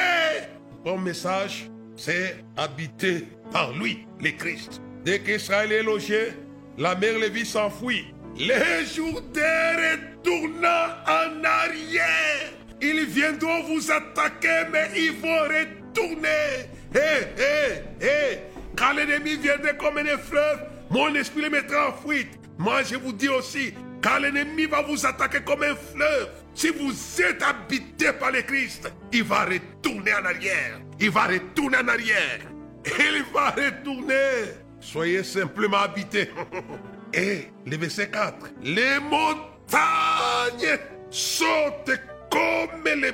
Bon 0.85 0.99
message, 0.99 1.71
c'est 1.97 2.37
habité 2.57 3.29
par 3.53 3.73
lui, 3.73 4.07
le 4.21 4.31
Christ. 4.31 4.81
Dès 5.05 5.21
qu'Israël 5.21 5.71
est 5.71 5.83
logé, 5.83 6.33
la 6.79 6.95
mer 6.97 7.19
Lévi 7.19 7.47
s'enfuit. 7.47 8.13
Les 8.37 8.85
Jourdains 8.95 9.77
retournant 9.77 10.89
en 11.07 11.45
arrière. 11.45 12.53
Ils 12.83 13.07
viendront 13.07 13.63
vous 13.63 13.91
attaquer, 13.91 14.69
mais 14.71 14.91
ils 14.97 15.13
vont 15.13 15.43
retourner. 15.45 16.69
Hé, 16.95 16.99
hé, 17.39 18.05
hé. 18.05 18.39
Quand 18.77 18.93
l'ennemi 18.93 19.37
viendrait 19.37 19.77
comme 19.77 19.99
un 19.99 20.19
fleuve, 20.19 20.61
mon 20.91 21.15
esprit 21.15 21.43
le 21.43 21.51
mettra 21.51 21.89
en 21.91 21.93
fuite. 21.93 22.39
Moi, 22.59 22.83
je 22.83 22.97
vous 22.97 23.13
dis 23.13 23.29
aussi, 23.29 23.75
quand 24.03 24.19
l'ennemi 24.19 24.67
va 24.67 24.83
vous 24.83 25.05
attaquer 25.07 25.41
comme 25.45 25.63
un 25.63 25.75
fleuve, 25.75 26.29
si 26.55 26.69
vous 26.71 26.93
êtes 27.23 27.43
habité 27.43 28.13
par 28.13 28.31
le 28.31 28.43
Christ, 28.43 28.91
il 29.13 29.25
va 29.25 29.45
retourner 29.45 30.15
en 30.15 30.25
arrière. 30.25 30.81
Il 31.01 31.11
va 31.11 31.27
retourner 31.27 31.79
en 31.79 31.89
arrière. 31.89 32.41
Il 32.87 33.25
va 33.35 33.51
retourner. 33.51 34.55
Soyez 34.81 35.23
simplement 35.23 35.79
habités. 35.79 36.31
Et 37.13 37.49
le 37.65 37.77
verset 37.77 38.11
4. 38.11 38.35
Les 38.63 38.99
montagnes 39.01 40.79
saute 41.11 41.91
comme 42.31 42.85
les 42.85 43.13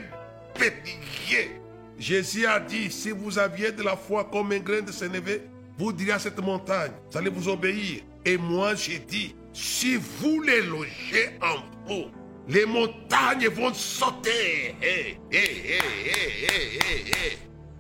béliers. 0.59 1.62
Jésus 2.03 2.47
a 2.47 2.59
dit, 2.59 2.91
si 2.91 3.13
vous 3.13 3.39
aviez 3.39 3.71
de 3.71 3.85
la 3.85 3.97
foi 3.97 4.25
comme 4.25 4.51
un 4.51 4.59
grain 4.59 4.81
de 4.81 4.91
sénévé, 4.91 5.43
vous 5.79 5.93
diriez 5.93 6.15
à 6.15 6.19
cette 6.19 6.41
montagne, 6.41 6.91
vous 7.09 7.17
allez 7.17 7.31
vous 7.31 7.49
obéir. 7.49 8.03
Et 8.25 8.37
moi, 8.37 8.75
j'ai 8.75 8.99
dit, 8.99 9.37
si 9.53 9.95
vous 9.95 10.43
les 10.43 10.63
logez 10.63 11.39
en 11.41 11.63
vous, 11.87 12.07
les 12.49 12.67
montagnes 12.67 13.47
vont 13.51 13.73
sauter. 13.73 14.75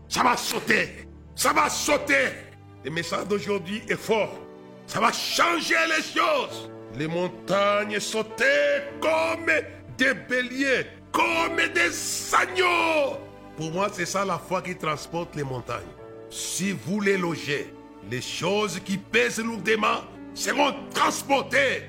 Ça 0.08 0.22
va 0.22 0.36
sauter. 0.36 0.88
Ça 1.34 1.52
va 1.52 1.68
sauter. 1.68 2.28
Le 2.84 2.92
message 2.92 3.26
d'aujourd'hui 3.26 3.82
est 3.88 4.00
fort. 4.00 4.38
Ça 4.86 5.00
va 5.00 5.10
changer 5.10 5.74
les 5.88 6.20
choses. 6.20 6.70
Les 6.96 7.08
montagnes 7.08 7.98
sautaient 7.98 8.84
comme 9.00 9.50
des 9.98 10.14
béliers, 10.14 10.86
comme 11.10 11.56
des 11.74 12.34
agneaux. 12.36 13.18
Pour 13.56 13.70
moi, 13.70 13.88
c'est 13.92 14.06
ça 14.06 14.24
la 14.24 14.38
foi 14.38 14.62
qui 14.62 14.76
transporte 14.76 15.36
les 15.36 15.44
montagnes. 15.44 15.82
Si 16.30 16.72
vous 16.72 17.00
les 17.00 17.18
logez, 17.18 17.72
les 18.10 18.22
choses 18.22 18.80
qui 18.80 18.96
pèsent 18.96 19.38
lourdement 19.38 20.02
seront 20.34 20.74
transportées 20.94 21.82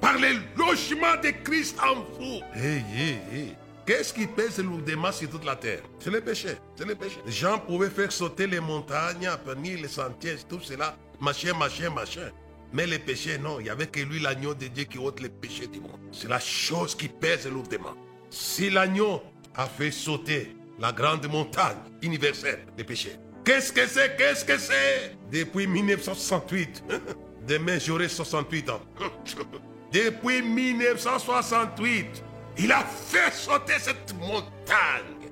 par 0.00 0.16
les 0.16 0.34
logements 0.56 1.20
de 1.22 1.30
Christ 1.44 1.78
en 1.80 1.96
vous. 1.96 2.40
Hey, 2.54 2.82
hey, 2.94 3.18
hey. 3.32 3.56
Qu'est-ce 3.86 4.14
qui 4.14 4.26
pèse 4.26 4.58
lourdement 4.58 5.12
sur 5.12 5.28
toute 5.28 5.44
la 5.44 5.56
terre? 5.56 5.82
C'est 5.98 6.10
le 6.10 6.20
péché. 6.20 6.50
C'est 6.76 6.86
le 6.86 6.94
péché. 6.94 7.18
Les 7.26 7.32
gens 7.32 7.58
pouvaient 7.58 7.90
faire 7.90 8.10
sauter 8.12 8.46
les 8.46 8.60
montagnes, 8.60 9.26
aplanir 9.26 9.80
les 9.82 9.88
sentiers, 9.88 10.36
tout 10.48 10.60
cela, 10.60 10.96
machin, 11.20 11.54
machin, 11.54 11.90
machin. 11.90 12.30
Mais 12.72 12.86
le 12.86 12.98
péché, 12.98 13.36
non. 13.36 13.58
Il 13.58 13.64
n'y 13.64 13.70
avait 13.70 13.88
que 13.88 14.00
lui, 14.00 14.20
l'agneau 14.20 14.54
de 14.54 14.68
Dieu, 14.68 14.84
qui 14.84 14.98
ôte 14.98 15.20
les 15.20 15.28
péchés 15.28 15.66
du 15.66 15.80
monde. 15.80 15.98
C'est 16.12 16.28
la 16.28 16.40
chose 16.40 16.94
qui 16.94 17.08
pèse 17.08 17.46
lourdement. 17.46 17.94
Si 18.30 18.70
l'agneau 18.70 19.20
a 19.56 19.66
fait 19.66 19.90
sauter 19.90 20.54
la 20.80 20.92
grande 20.92 21.26
montagne 21.28 21.76
universelle 22.02 22.66
des 22.76 22.84
péchés, 22.84 23.16
qu'est-ce 23.44 23.72
que 23.72 23.86
c'est? 23.86 24.16
Qu'est-ce 24.16 24.44
que 24.44 24.58
c'est? 24.58 25.16
Depuis 25.30 25.66
1968, 25.66 26.84
demain 27.46 27.78
j'aurai 27.78 28.08
68 28.08 28.70
ans. 28.70 28.80
Depuis 29.92 30.40
1968, 30.42 32.22
il 32.58 32.72
a 32.72 32.84
fait 32.84 33.32
sauter 33.32 33.74
cette 33.78 34.14
montagne. 34.20 35.28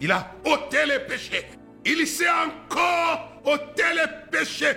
Il 0.00 0.10
a 0.10 0.34
ôté 0.44 0.86
les 0.86 1.00
péchés. 1.00 1.46
Il 1.84 2.06
sait 2.06 2.28
encore 2.28 3.42
ôter 3.44 3.82
les 3.94 4.38
péchés. 4.38 4.72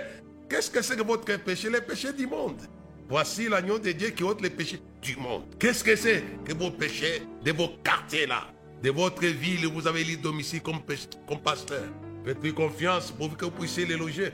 Qu'est-ce 0.48 0.70
que 0.70 0.82
c'est 0.82 0.96
que 0.96 1.02
votre 1.02 1.24
péché? 1.38 1.70
Les 1.70 1.80
péchés 1.80 2.12
du 2.12 2.26
monde. 2.26 2.60
Voici 3.08 3.48
l'agneau 3.48 3.78
de 3.78 3.92
Dieu 3.92 4.10
qui 4.10 4.22
ôte 4.22 4.42
les 4.42 4.50
péchés 4.50 4.80
du 5.00 5.16
monde. 5.16 5.44
Qu'est-ce 5.58 5.82
que 5.82 5.96
c'est 5.96 6.22
que 6.44 6.52
vos 6.52 6.70
péchés 6.70 7.22
de 7.42 7.52
vos 7.52 7.68
quartiers 7.82 8.26
là, 8.26 8.48
de 8.84 8.90
votre 8.90 9.24
ville 9.24 9.66
vous 9.66 9.86
avez 9.86 10.04
les 10.04 10.16
domicile 10.16 10.60
comme, 10.60 10.82
pasteur 11.42 11.84
Faites-lui 12.22 12.52
confiance 12.52 13.10
pour 13.10 13.34
que 13.34 13.46
vous 13.46 13.50
puissiez 13.50 13.86
les 13.86 13.96
loger. 13.96 14.30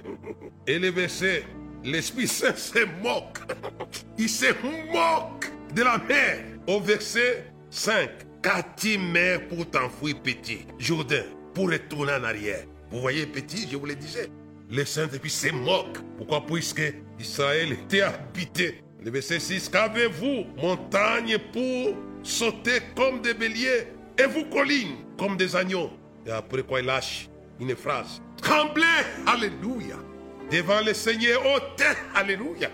Et 0.67 0.79
le 0.79 0.91
verset 0.91 1.45
L'Esprit 1.85 2.27
Saint 2.27 2.55
se 2.55 2.85
moque. 3.03 3.39
Il 4.19 4.29
se 4.29 4.47
moque 4.93 5.51
de 5.75 5.83
la 5.83 5.99
mer. 5.99 6.45
Au 6.67 6.81
verset 6.81 7.53
5. 7.71 8.11
Qu'as-tu 8.43 8.99
mère 8.99 9.47
pour 9.49 9.69
t'enfouir 9.71 10.21
petit 10.21 10.67
Jourdain, 10.79 11.25
pour 11.55 11.71
retourner 11.71 12.13
en 12.13 12.25
arrière? 12.25 12.65
Vous 12.91 13.01
voyez 13.01 13.27
petit, 13.27 13.69
je 13.71 13.77
vous 13.77 13.87
le 13.87 13.95
disais. 13.95 14.29
Le 14.69 14.85
Saint-Esprit 14.85 15.31
se 15.31 15.53
moque. 15.53 15.99
Pourquoi? 16.17 16.45
Puisque 16.45 16.93
Israël 17.19 17.73
était 17.73 18.03
habité. 18.03 18.83
Le 19.03 19.11
verset 19.11 19.41
6. 19.41 19.69
Qu'avez-vous, 19.69 20.47
montagne, 20.61 21.39
pour 21.53 21.97
sauter 22.23 22.81
comme 22.97 23.21
des 23.21 23.35
béliers? 23.35 24.00
Vous, 24.27 24.45
collines, 24.47 24.97
comme 25.19 25.37
des 25.37 25.55
agneaux 25.55 25.91
Et 26.27 26.31
après 26.31 26.63
quoi 26.63 26.81
il 26.81 26.87
lâche 26.87 27.29
une 27.59 27.77
phrase. 27.77 28.23
Tremblez, 28.41 28.85
alléluia 29.27 29.97
devant 30.51 30.81
le 30.85 30.93
Seigneur 30.93 31.43
terre, 31.77 31.97
Alléluia. 32.15 32.69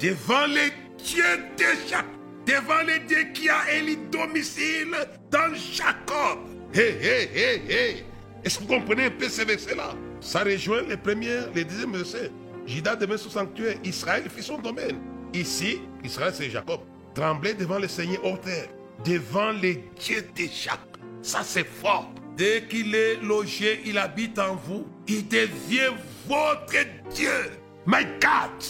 Devant 0.00 0.46
les 0.46 0.72
dieux 1.04 1.24
déjà. 1.56 2.02
Devant 2.46 2.82
les 2.86 3.00
dieux 3.00 3.30
qui 3.34 3.48
a 3.48 3.72
élu 3.74 3.96
domicile 4.10 4.96
dans 5.30 5.54
Jacob. 5.54 6.38
Hé, 6.72 6.96
hé, 7.00 7.30
hé, 7.34 7.62
hé. 7.68 8.04
Est-ce 8.42 8.58
que 8.58 8.64
vous 8.64 8.68
comprenez 8.68 9.06
un 9.06 9.10
peu 9.10 9.28
ce 9.28 9.42
verset-là? 9.42 9.94
Ça 10.20 10.42
rejoint 10.42 10.82
les 10.82 10.96
premiers, 10.96 11.40
les 11.54 11.64
deuxièmes 11.64 11.92
versets. 11.92 12.30
Judas 12.66 12.96
devint 12.96 13.18
son 13.18 13.30
sanctuaire. 13.30 13.76
Israël 13.84 14.24
fit 14.34 14.42
son 14.42 14.58
domaine. 14.58 14.98
Ici, 15.34 15.80
Israël, 16.02 16.32
c'est 16.34 16.48
Jacob. 16.48 16.80
Tremblez 17.14 17.54
devant 17.54 17.78
le 17.78 17.88
Seigneur 17.88 18.40
terre. 18.40 18.68
Devant 19.04 19.52
les 19.52 19.84
dieux 19.98 20.26
de 20.36 20.42
Jacob. 20.42 20.80
Ça, 21.22 21.42
c'est 21.42 21.66
fort. 21.66 22.10
Dès 22.36 22.66
qu'il 22.68 22.94
est 22.94 23.16
logé, 23.16 23.80
il 23.84 23.98
habite 23.98 24.38
en 24.38 24.56
vous. 24.56 24.86
Il 25.06 25.26
devient 25.28 25.92
votre 26.26 26.72
Dieu. 27.14 27.50
My 27.86 28.04
God. 28.20 28.62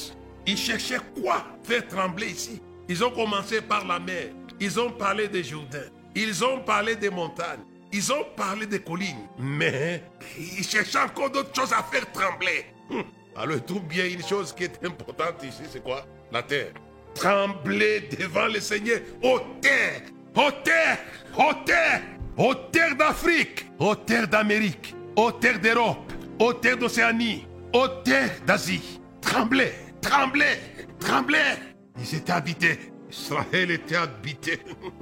Ils 0.46 0.56
cherchaient 0.56 1.00
quoi 1.20 1.46
faire 1.62 1.86
trembler 1.86 2.28
ici? 2.28 2.60
Ils 2.88 3.04
ont 3.04 3.10
commencé 3.10 3.60
par 3.60 3.86
la 3.86 3.98
mer. 4.00 4.28
Ils 4.58 4.80
ont 4.80 4.90
parlé 4.90 5.28
des 5.28 5.44
Jourdains. 5.44 5.88
Ils 6.14 6.44
ont 6.44 6.60
parlé 6.60 6.96
des 6.96 7.10
montagnes. 7.10 7.60
Ils 7.92 8.12
ont 8.12 8.24
parlé 8.36 8.66
des 8.66 8.80
collines. 8.80 9.28
Mais 9.38 10.02
ils 10.38 10.64
cherchaient 10.64 10.98
encore 10.98 11.30
d'autres 11.30 11.54
choses 11.54 11.72
à 11.72 11.82
faire 11.82 12.10
trembler. 12.12 12.66
Hum. 12.90 13.04
Alors 13.36 13.64
tout 13.64 13.80
bien 13.80 14.06
une 14.06 14.22
chose 14.22 14.52
qui 14.52 14.64
est 14.64 14.84
importante 14.84 15.42
ici, 15.42 15.62
c'est 15.70 15.82
quoi? 15.82 16.04
La 16.32 16.42
terre. 16.42 16.72
Trembler 17.14 18.08
devant 18.18 18.46
le 18.46 18.60
Seigneur. 18.60 19.00
Ô 19.22 19.40
terre, 19.60 20.02
ô 20.36 20.50
terre, 20.64 20.98
ô 21.36 21.52
terre, 21.64 22.02
aux 22.36 22.54
terres 22.54 22.96
d'Afrique, 22.96 23.66
aux 23.78 23.94
terres 23.94 24.28
d'Amérique, 24.28 24.94
aux 25.16 25.32
terres 25.32 25.60
d'Europe, 25.60 26.12
aux 26.38 26.52
terres 26.52 26.78
d'Océanie, 26.78 27.46
aux 27.72 27.88
terres 28.04 28.40
d'Asie. 28.46 29.00
Tremblez, 29.20 29.72
tremblez, 30.00 30.58
tremblez. 30.98 31.56
Ils 31.98 32.16
étaient 32.16 32.32
habités. 32.32 32.78
Israël 33.10 33.70
était 33.70 33.96
habité. 33.96 34.60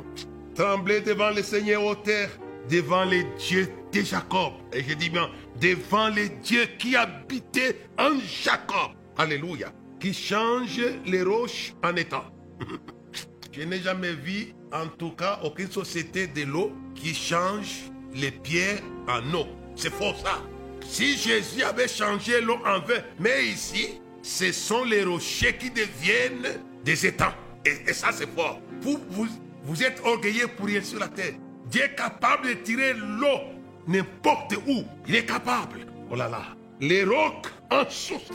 tremblez 0.54 1.00
devant 1.00 1.30
le 1.30 1.42
Seigneur 1.42 1.84
aux 1.84 1.94
terres, 1.94 2.30
devant 2.70 3.04
les 3.04 3.24
dieux 3.38 3.68
de 3.92 4.00
Jacob. 4.00 4.54
Et 4.72 4.82
je 4.82 4.94
dis 4.94 5.10
bien, 5.10 5.28
devant 5.60 6.08
les 6.08 6.28
dieux 6.28 6.66
qui 6.78 6.96
habitaient 6.96 7.76
en 7.98 8.18
Jacob. 8.20 8.92
Alléluia. 9.16 9.72
Qui 10.00 10.14
changent 10.14 10.94
les 11.06 11.22
roches 11.22 11.74
en 11.82 11.94
étang. 11.96 12.24
je 13.52 13.62
n'ai 13.62 13.80
jamais 13.80 14.12
vu 14.12 14.54
en 14.72 14.86
tout 14.88 15.10
cas 15.10 15.40
aucune 15.44 15.70
société 15.70 16.26
de 16.26 16.42
l'eau 16.42 16.72
qui 16.94 17.14
change 17.14 17.90
les 18.14 18.30
pierres 18.30 18.80
en 19.08 19.22
eau. 19.34 19.46
C'est 19.76 19.92
faux 19.92 20.14
ça. 20.22 20.42
Si 20.86 21.16
Jésus 21.16 21.62
avait 21.62 21.88
changé 21.88 22.40
l'eau 22.40 22.58
en 22.64 22.80
vin, 22.80 23.00
mais 23.18 23.46
ici, 23.46 24.00
ce 24.22 24.52
sont 24.52 24.84
les 24.84 25.04
rochers 25.04 25.56
qui 25.56 25.70
deviennent 25.70 26.60
des 26.84 27.06
étangs. 27.06 27.34
Et, 27.64 27.92
ça, 27.92 28.08
c'est 28.12 28.28
fort. 28.34 28.60
Vous, 28.80 28.98
vous, 29.10 29.28
vous 29.64 29.82
êtes 29.82 30.00
orgueilleux 30.04 30.48
pour 30.48 30.66
rien 30.66 30.82
sur 30.82 30.98
la 30.98 31.08
terre. 31.08 31.34
Dieu 31.66 31.82
est 31.82 31.94
capable 31.94 32.48
de 32.48 32.54
tirer 32.54 32.94
l'eau 32.94 33.58
n'importe 33.86 34.54
où. 34.66 34.84
Il 35.06 35.16
est 35.16 35.24
capable. 35.24 35.86
Oh 36.10 36.16
là 36.16 36.28
là. 36.28 36.42
Les 36.80 37.04
rocs 37.04 37.48
en 37.70 37.88
source. 37.88 38.30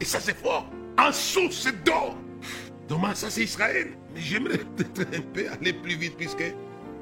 Et 0.00 0.04
ça, 0.04 0.20
c'est 0.20 0.36
fort. 0.36 0.66
En 0.98 1.12
source 1.12 1.68
d'eau. 1.84 2.14
Dommage, 2.88 3.16
ça, 3.16 3.30
c'est 3.30 3.42
Israël. 3.42 3.96
J'aimerais 4.14 4.58
peut-être 4.76 5.16
un 5.16 5.20
peu 5.32 5.48
aller 5.50 5.72
plus 5.72 5.96
vite 5.96 6.16
puisque 6.16 6.44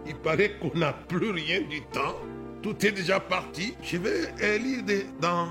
il 0.07 0.15
paraît 0.17 0.57
qu'on 0.61 0.77
n'a 0.79 0.93
plus 0.93 1.31
rien 1.31 1.61
du 1.63 1.81
temps. 1.93 2.17
Tout 2.63 2.87
est 2.87 2.93
déjà 2.93 3.19
parti. 3.19 3.75
Je 3.83 3.97
vais 3.97 4.59
lire 4.59 4.83
dans 5.21 5.49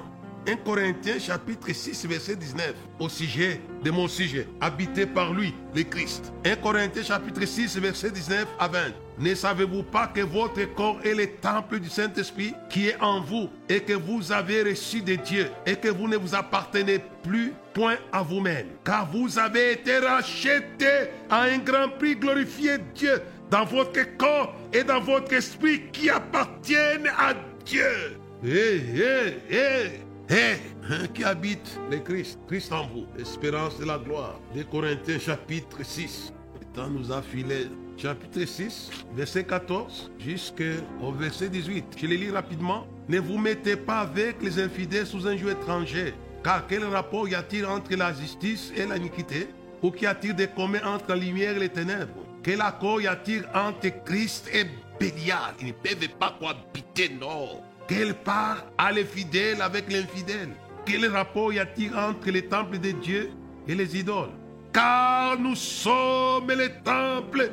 1 0.48 0.56
Corinthiens 0.58 1.20
chapitre 1.20 1.72
6 1.72 2.06
verset 2.08 2.36
19 2.36 2.74
au 3.00 3.10
sujet 3.10 3.62
de 3.84 3.92
mon 3.92 4.08
sujet, 4.08 4.48
habité 4.60 5.06
par 5.06 5.34
lui, 5.34 5.54
le 5.76 5.84
Christ. 5.84 6.34
1 6.46 6.56
Corinthiens 6.56 7.04
chapitre 7.04 7.46
6 7.46 7.78
verset 7.78 8.12
19 8.12 8.48
à 8.58 8.68
20. 8.68 8.80
Ne 9.20 9.36
savez-vous 9.36 9.84
pas 9.84 10.08
que 10.08 10.22
votre 10.22 10.64
corps 10.74 11.00
est 11.04 11.14
le 11.14 11.28
temple 11.28 11.80
du 11.80 11.90
Saint-Esprit 11.90 12.54
qui 12.70 12.88
est 12.88 13.00
en 13.02 13.22
vous 13.22 13.50
et 13.70 13.82
que 13.82 13.94
vous 13.94 14.32
avez 14.32 14.64
reçu 14.64 15.02
de 15.02 15.16
Dieu 15.16 15.50
et 15.66 15.76
que 15.76 15.90
vous 15.90 16.08
ne 16.08 16.18
vous 16.18 16.34
appartenez 16.34 17.00
plus 17.24 17.54
point 17.74 17.98
à 18.12 18.24
vous-même? 18.24 18.68
Car 18.84 19.10
vous 19.12 19.38
avez 19.38 19.74
été 19.74 20.00
rachetés 20.00 21.10
à 21.30 21.44
un 21.44 21.58
grand 21.60 21.90
prix 22.00 22.16
glorifié 22.16 22.78
Dieu 22.96 23.22
dans 23.50 23.66
votre 23.66 24.18
corps 24.18 24.56
et 24.74 24.84
dans 24.84 25.02
votre 25.02 25.34
esprit 25.34 25.84
qui 25.92 26.10
appartiennent 26.10 27.12
à 27.18 27.34
Dieu. 27.66 28.18
Hé, 28.44 28.78
hé, 28.96 29.56
hé, 29.56 30.02
hé, 30.30 31.08
qui 31.14 31.24
habite 31.24 31.80
le 31.92 32.00
Christ, 32.00 32.40
Christ 32.48 32.72
en 32.72 32.88
vous, 32.88 33.06
espérance 33.20 33.78
de 33.78 33.86
la 33.86 34.00
gloire. 34.00 34.40
De 34.56 34.64
Corinthiens 34.64 35.20
chapitre 35.20 35.84
6. 35.84 36.34
Le 36.60 36.66
temps 36.74 36.90
nous 36.90 37.12
a 37.12 37.22
filé 37.22 37.68
chapitre 37.98 38.46
6, 38.46 38.90
verset 39.16 39.44
14 39.44 40.12
jusqu'au 40.20 41.12
verset 41.18 41.50
18. 41.50 41.86
Je 41.98 42.08
les 42.08 42.18
lis 42.18 42.32
rapidement. 42.32 42.88
Ne 43.10 43.20
vous 43.20 43.38
mettez 43.38 43.76
pas 43.76 44.00
avec 44.00 44.42
les 44.42 44.60
infidèles 44.60 45.06
sous 45.06 45.28
un 45.28 45.36
jeu 45.38 45.52
étranger, 45.52 46.14
car 46.44 46.66
quel 46.68 46.84
rapport 46.86 47.28
y 47.28 47.36
a-t-il 47.36 47.66
entre 47.66 47.96
la 47.96 48.14
justice 48.14 48.72
et 48.76 48.86
l'iniquité? 48.86 49.50
Ou 49.82 49.92
qu'y 49.92 50.06
a-t-il 50.06 50.36
de 50.36 50.46
commun 50.46 50.80
entre 50.86 51.10
la 51.10 51.16
lumière 51.16 51.56
et 51.58 51.60
les 51.60 51.70
ténèbres? 51.70 52.14
Quel 52.44 52.62
accord 52.62 53.02
y 53.02 53.08
a-t-il 53.08 53.48
entre 53.54 53.90
Christ 54.04 54.50
et 54.54 54.66
Bélial 55.00 55.54
Ils 55.60 55.68
ne 55.68 55.72
peuvent 55.74 56.10
pas 56.20 56.36
cohabiter, 56.40 57.10
non. 57.20 57.62
Quelle 57.88 58.14
part 58.14 58.66
a 58.78 58.92
les 58.92 59.06
fidèles 59.06 59.62
avec 59.62 59.92
l'infidèle? 59.92 60.50
Quel 60.86 61.06
rapport 61.08 61.52
y 61.52 61.60
a-t-il 61.60 61.96
entre 61.96 62.30
les 62.30 62.46
temples 62.46 62.80
de 62.80 62.92
Dieu 62.92 63.32
et 63.68 63.76
les 63.76 63.98
idoles? 63.98 64.32
Car 64.74 65.38
nous 65.38 65.56
sommes 65.56 66.50
les 66.52 66.72
temples 66.84 67.52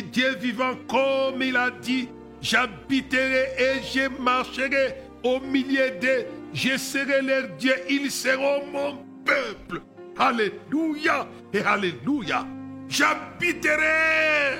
Dieu 0.00 0.36
vivant, 0.36 0.74
comme 0.88 1.42
il 1.42 1.56
a 1.56 1.70
dit. 1.70 2.08
J'habiterai 2.40 3.54
et 3.58 3.82
je 3.82 4.08
marcherai 4.20 4.96
au 5.22 5.38
milieu 5.40 5.90
d'eux. 6.00 6.26
Je 6.54 6.76
serai 6.76 7.22
leur 7.22 7.48
Dieu, 7.58 7.74
ils 7.88 8.10
seront 8.10 8.66
mon 8.72 8.98
peuple. 9.24 9.82
Alléluia 10.18 11.28
et 11.52 11.60
Alléluia. 11.60 12.46
J'habiterai. 12.88 14.58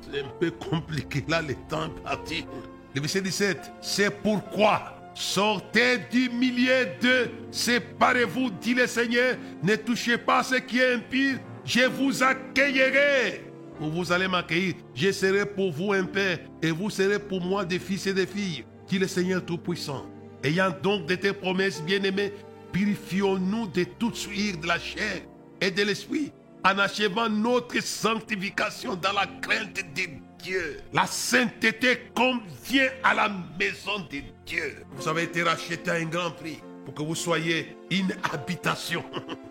C'est 0.00 0.20
un 0.20 0.28
peu 0.38 0.50
compliqué 0.52 1.24
là, 1.28 1.42
le 1.42 1.54
temps 1.68 1.86
est 1.86 2.02
parti. 2.02 2.46
Le 2.94 3.00
verset 3.00 3.20
17, 3.20 3.72
c'est 3.80 4.10
pourquoi 4.22 4.96
sortez 5.16 5.98
du 6.10 6.28
milieu 6.28 6.86
d'eux, 7.00 7.30
séparez-vous, 7.50 8.50
dit 8.50 8.74
le 8.74 8.86
Seigneur, 8.86 9.36
ne 9.62 9.74
touchez 9.76 10.18
pas 10.18 10.42
ce 10.42 10.56
qui 10.56 10.78
est 10.78 10.94
impur, 10.94 11.38
je 11.64 11.86
vous 11.86 12.22
accueillerai. 12.22 13.45
Vous 13.78 14.10
allez 14.12 14.28
m'accueillir, 14.28 14.74
je 14.94 15.12
serai 15.12 15.44
pour 15.44 15.70
vous 15.72 15.92
un 15.92 16.04
père, 16.04 16.38
et 16.62 16.70
vous 16.70 16.90
serez 16.90 17.18
pour 17.18 17.40
moi 17.40 17.64
des 17.64 17.78
fils 17.78 18.06
et 18.06 18.14
des 18.14 18.26
filles, 18.26 18.64
dit 18.88 18.98
le 18.98 19.06
Seigneur 19.06 19.44
Tout-Puissant. 19.44 20.06
Ayant 20.42 20.72
donc 20.82 21.06
de 21.06 21.14
tes 21.14 21.32
promesses 21.32 21.82
bien-aimées, 21.82 22.32
purifions-nous 22.72 23.66
de 23.68 23.84
toute 23.98 24.16
souillure 24.16 24.58
de 24.58 24.66
la 24.66 24.78
chair 24.78 25.22
et 25.60 25.70
de 25.70 25.82
l'esprit, 25.82 26.32
en 26.64 26.78
achevant 26.78 27.28
notre 27.28 27.82
sanctification 27.82 28.96
dans 28.96 29.12
la 29.12 29.26
crainte 29.40 29.76
de 29.94 30.02
Dieu. 30.42 30.78
La 30.92 31.06
sainteté 31.06 32.10
convient 32.14 32.88
à 33.02 33.14
la 33.14 33.28
maison 33.58 33.98
de 34.10 34.22
Dieu. 34.46 34.84
Vous 34.92 35.08
avez 35.08 35.24
été 35.24 35.42
racheté 35.42 35.90
à 35.90 35.94
un 35.94 36.04
grand 36.04 36.30
prix 36.30 36.60
pour 36.84 36.94
que 36.94 37.02
vous 37.02 37.14
soyez 37.14 37.76
une 37.90 38.14
habitation. 38.32 39.04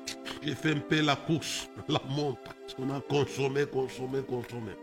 J'ai 0.45 0.53
fait 0.53 0.73
un 0.73 0.79
peu 0.79 1.01
la 1.01 1.15
course, 1.15 1.67
la 1.87 1.99
montre. 2.07 2.55
On 2.77 2.91
a 2.91 3.01
consommé, 3.01 3.65
consommé, 3.65 4.21
consommé. 4.21 4.73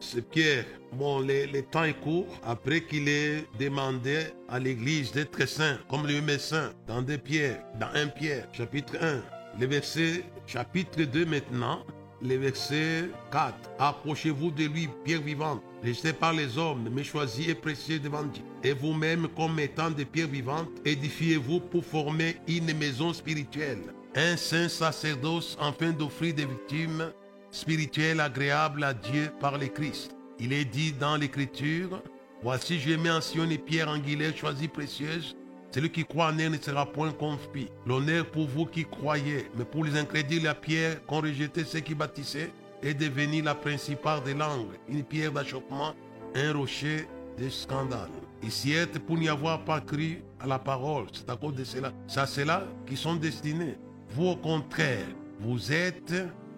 C'est 0.00 0.28
Pierre. 0.28 0.64
Bon, 0.92 1.20
le, 1.20 1.60
temps 1.62 1.84
est 1.84 2.00
court. 2.00 2.26
Après 2.42 2.82
qu'il 2.82 3.08
ait 3.08 3.44
demandé 3.56 4.24
à 4.48 4.58
l'église 4.58 5.12
d'être 5.12 5.46
saint, 5.46 5.78
comme 5.88 6.08
le 6.08 6.20
médecin, 6.20 6.72
dans 6.88 7.02
des 7.02 7.18
pierres, 7.18 7.62
dans 7.78 7.86
un 7.94 8.08
Pierre, 8.08 8.48
chapitre 8.52 8.96
1, 9.00 9.22
le 9.60 9.66
verset, 9.66 10.24
chapitre 10.44 11.04
2 11.04 11.24
maintenant, 11.24 11.86
le 12.20 12.34
verset 12.38 13.08
4. 13.30 13.54
Approchez-vous 13.78 14.50
de 14.50 14.64
lui, 14.64 14.88
pierre 15.04 15.22
vivante, 15.22 15.62
laissez 15.84 16.12
par 16.12 16.32
les 16.32 16.58
hommes, 16.58 16.88
mais 16.92 17.04
choisi 17.04 17.48
et 17.48 17.54
précieux 17.54 18.00
devant 18.00 18.24
Dieu. 18.24 18.42
Et 18.64 18.72
vous-même, 18.72 19.28
comme 19.36 19.60
étant 19.60 19.90
des 19.90 20.04
pierres 20.04 20.26
vivantes, 20.26 20.68
édifiez-vous 20.84 21.60
pour 21.60 21.84
former 21.84 22.38
une 22.48 22.76
maison 22.76 23.12
spirituelle, 23.12 23.82
un 24.14 24.36
saint 24.36 24.68
sacerdoce 24.68 25.56
afin 25.60 25.90
d'offrir 25.90 26.34
des 26.34 26.44
victimes 26.44 27.12
spirituelles 27.50 28.20
agréables 28.20 28.84
à 28.84 28.92
Dieu 28.92 29.30
par 29.40 29.58
le 29.58 29.66
Christ. 29.66 30.14
Il 30.38 30.52
est 30.52 30.64
dit 30.64 30.92
dans 30.92 31.16
l'Écriture, 31.16 32.02
Voici 32.42 32.80
je 32.80 32.94
mets 32.96 33.10
en 33.10 33.20
Sion 33.20 33.46
pierre 33.64 33.88
angulaire 33.88 34.36
choisie 34.36 34.66
précieuse, 34.66 35.36
celui 35.70 35.90
qui 35.90 36.04
croit 36.04 36.26
en 36.26 36.38
elle 36.38 36.50
ne 36.50 36.58
sera 36.58 36.84
point 36.84 37.12
confus. 37.12 37.68
L'honneur 37.86 38.26
pour 38.26 38.48
vous 38.48 38.66
qui 38.66 38.84
croyez, 38.84 39.48
mais 39.56 39.64
pour 39.64 39.84
les 39.84 39.96
incrédules, 39.96 40.42
la 40.42 40.54
pierre 40.54 41.04
qu'ont 41.06 41.20
rejeté 41.20 41.64
ceux 41.64 41.80
qui 41.80 41.94
bâtissaient 41.94 42.50
est 42.82 42.94
devenue 42.94 43.42
la 43.42 43.54
principale 43.54 44.22
des 44.24 44.34
langues, 44.34 44.74
une 44.88 45.04
pierre 45.04 45.30
d'achoppement, 45.30 45.94
un 46.34 46.52
rocher 46.52 47.06
de 47.38 47.48
scandale. 47.48 48.10
Ici, 48.42 48.74
pour 49.06 49.16
n'y 49.16 49.28
avoir 49.28 49.64
pas 49.64 49.80
cru 49.80 50.24
à 50.40 50.46
la 50.46 50.58
parole, 50.58 51.06
c'est 51.12 51.30
à 51.30 51.36
cause 51.36 51.54
de 51.54 51.64
cela. 51.64 51.92
C'est 52.08 52.20
à 52.20 52.26
cela 52.26 52.66
qui 52.86 52.96
sont 52.96 53.14
destinés. 53.14 53.76
Vous, 54.14 54.26
au 54.26 54.36
contraire, 54.36 55.06
vous 55.40 55.72
êtes 55.72 56.14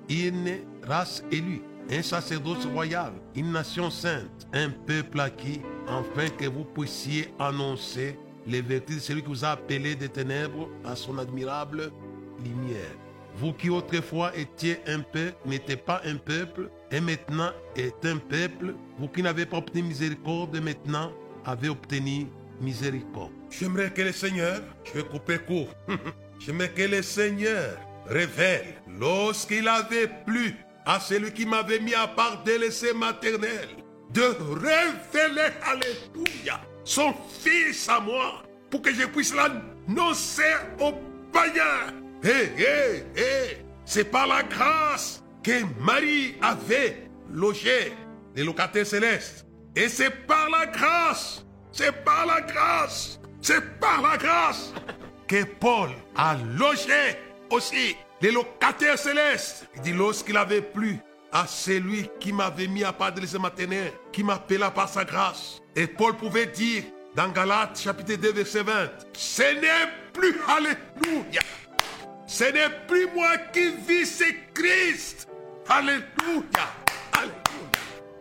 une 0.08 0.58
race 0.82 1.22
élue, 1.30 1.62
un 1.88 2.02
sacerdoce 2.02 2.66
royal, 2.66 3.12
une 3.36 3.52
nation 3.52 3.90
sainte, 3.90 4.48
un 4.52 4.70
peuple 4.70 5.20
acquis, 5.20 5.60
afin 5.86 6.28
que 6.30 6.46
vous 6.46 6.64
puissiez 6.64 7.32
annoncer 7.38 8.18
les 8.46 8.60
vertus 8.60 8.96
de 8.96 9.00
celui 9.00 9.22
qui 9.22 9.28
vous 9.28 9.44
a 9.44 9.50
appelé 9.50 9.94
des 9.94 10.08
ténèbres 10.08 10.68
à 10.84 10.96
son 10.96 11.18
admirable 11.18 11.92
lumière. 12.44 12.96
Vous 13.36 13.52
qui 13.52 13.70
autrefois 13.70 14.36
étiez 14.36 14.78
un 14.86 15.00
peuple, 15.00 15.36
n'étiez 15.46 15.76
pas 15.76 16.02
un 16.04 16.16
peuple, 16.16 16.70
et 16.90 17.00
maintenant 17.00 17.50
êtes 17.76 18.04
un 18.04 18.16
peuple, 18.16 18.74
vous 18.98 19.08
qui 19.08 19.22
n'avez 19.22 19.46
pas 19.46 19.58
obtenu 19.58 19.82
miséricorde, 19.84 20.56
maintenant 20.60 21.12
avez 21.44 21.68
obtenu 21.68 22.26
miséricorde. 22.60 23.32
J'aimerais 23.50 23.92
que 23.92 24.02
le 24.02 24.12
Seigneur, 24.12 24.60
je 24.84 24.92
vais 24.94 25.04
couper 25.04 25.38
court, 25.38 25.68
j'aimerais 26.44 26.70
que 26.70 26.82
le 26.82 27.02
Seigneur 27.02 27.78
révèle, 28.06 28.74
lorsqu'il 28.98 29.66
avait 29.68 30.08
plu 30.26 30.56
à 30.84 31.00
celui 31.00 31.32
qui 31.32 31.46
m'avait 31.46 31.80
mis 31.80 31.94
à 31.94 32.06
part 32.06 32.42
des 32.44 32.58
laissés 32.58 32.92
maternels, 32.92 33.68
de 34.10 34.22
révéler, 34.22 35.50
alléluia, 35.64 36.60
son 36.84 37.14
fils 37.42 37.88
à 37.88 38.00
moi, 38.00 38.42
pour 38.70 38.82
que 38.82 38.92
je 38.92 39.06
puisse 39.06 39.34
l'annoncer 39.34 40.54
aux 40.80 40.92
païens. 41.32 41.92
Hé, 42.22 42.50
hé, 42.58 43.04
hé, 43.16 43.58
c'est 43.84 44.04
par 44.04 44.26
la 44.26 44.42
grâce 44.42 45.22
que 45.42 45.62
Marie 45.80 46.36
avait 46.40 47.08
logé 47.30 47.92
les 48.34 48.44
locataires 48.44 48.86
célestes. 48.86 49.46
Et 49.76 49.88
c'est 49.88 50.10
par 50.26 50.48
la 50.50 50.66
grâce, 50.66 51.44
c'est 51.72 52.04
par 52.04 52.26
la 52.26 52.40
grâce, 52.40 53.18
c'est 53.40 53.78
par 53.78 54.00
la 54.00 54.16
grâce 54.16 54.72
que 55.26 55.44
Paul 55.44 55.90
a 56.16 56.36
logé 56.56 57.18
aussi 57.50 57.96
les 58.20 58.30
locataires 58.30 58.98
célestes. 58.98 59.68
Il 59.76 59.82
dit 59.82 59.92
lorsqu'il 59.92 60.36
avait 60.36 60.62
plu 60.62 60.98
à 61.32 61.46
celui 61.46 62.08
qui 62.20 62.32
m'avait 62.32 62.68
mis 62.68 62.84
à 62.84 62.92
part 62.92 63.12
de 63.12 63.20
laisser 63.20 63.38
maternelle, 63.38 63.92
qui 64.12 64.22
m'appela 64.22 64.70
par 64.70 64.88
sa 64.88 65.04
grâce. 65.04 65.60
Et 65.74 65.86
Paul 65.86 66.16
pouvait 66.16 66.46
dire 66.46 66.84
dans 67.14 67.28
Galates 67.28 67.80
chapitre 67.80 68.14
2 68.14 68.32
verset 68.32 68.62
20, 68.62 68.90
ce 69.12 69.42
n'est 69.42 69.90
plus, 70.12 70.36
alléluia, 70.48 71.40
ce 72.26 72.44
n'est 72.44 72.86
plus 72.86 73.06
moi 73.14 73.36
qui 73.52 73.70
vis, 73.86 74.06
c'est 74.06 74.52
Christ. 74.52 75.28
Alléluia, 75.68 76.04
alléluia. 77.12 77.34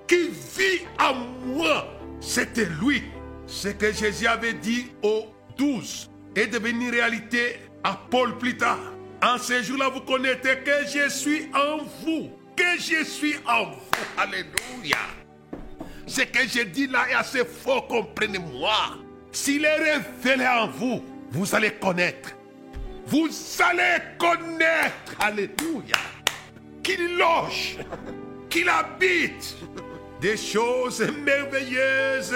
Qui 0.07 0.29
vit 0.29 0.85
en 0.99 1.13
moi, 1.13 1.87
c'était 2.19 2.67
lui. 2.81 3.03
Ce 3.45 3.67
que 3.67 3.91
Jésus 3.91 4.27
avait 4.27 4.53
dit 4.53 4.91
aux 5.01 5.27
douze 5.57 6.09
est 6.35 6.47
devenu 6.47 6.89
réalité 6.89 7.59
à 7.83 7.99
Paul 8.09 8.37
plus 8.37 8.57
tard. 8.57 8.79
En 9.21 9.37
ce 9.37 9.61
jour-là, 9.63 9.89
vous 9.89 10.01
connaissez 10.01 10.57
que 10.65 10.87
je 10.87 11.09
suis 11.09 11.47
en 11.53 11.83
vous 12.03 12.29
que 12.55 12.79
je 12.79 13.03
suis 13.03 13.35
en 13.47 13.65
vous. 13.65 13.79
Alléluia. 14.17 14.97
Ce 16.05 16.21
que 16.21 16.47
je 16.47 16.63
dis 16.63 16.87
là 16.87 17.09
est 17.09 17.13
assez 17.13 17.45
fort, 17.45 17.87
comprenez-moi. 17.87 18.97
S'il 19.31 19.65
est 19.65 19.75
révélé 19.75 20.47
en 20.47 20.67
vous, 20.67 21.03
vous 21.31 21.55
allez 21.55 21.71
connaître. 21.71 22.31
Vous 23.05 23.29
allez 23.59 24.01
connaître. 24.17 25.15
Alléluia. 25.19 25.97
Qu'il 26.83 27.17
loge, 27.17 27.77
qu'il 28.49 28.69
habite. 28.69 29.55
Des 30.21 30.37
choses 30.37 31.01
merveilleuses 31.23 32.35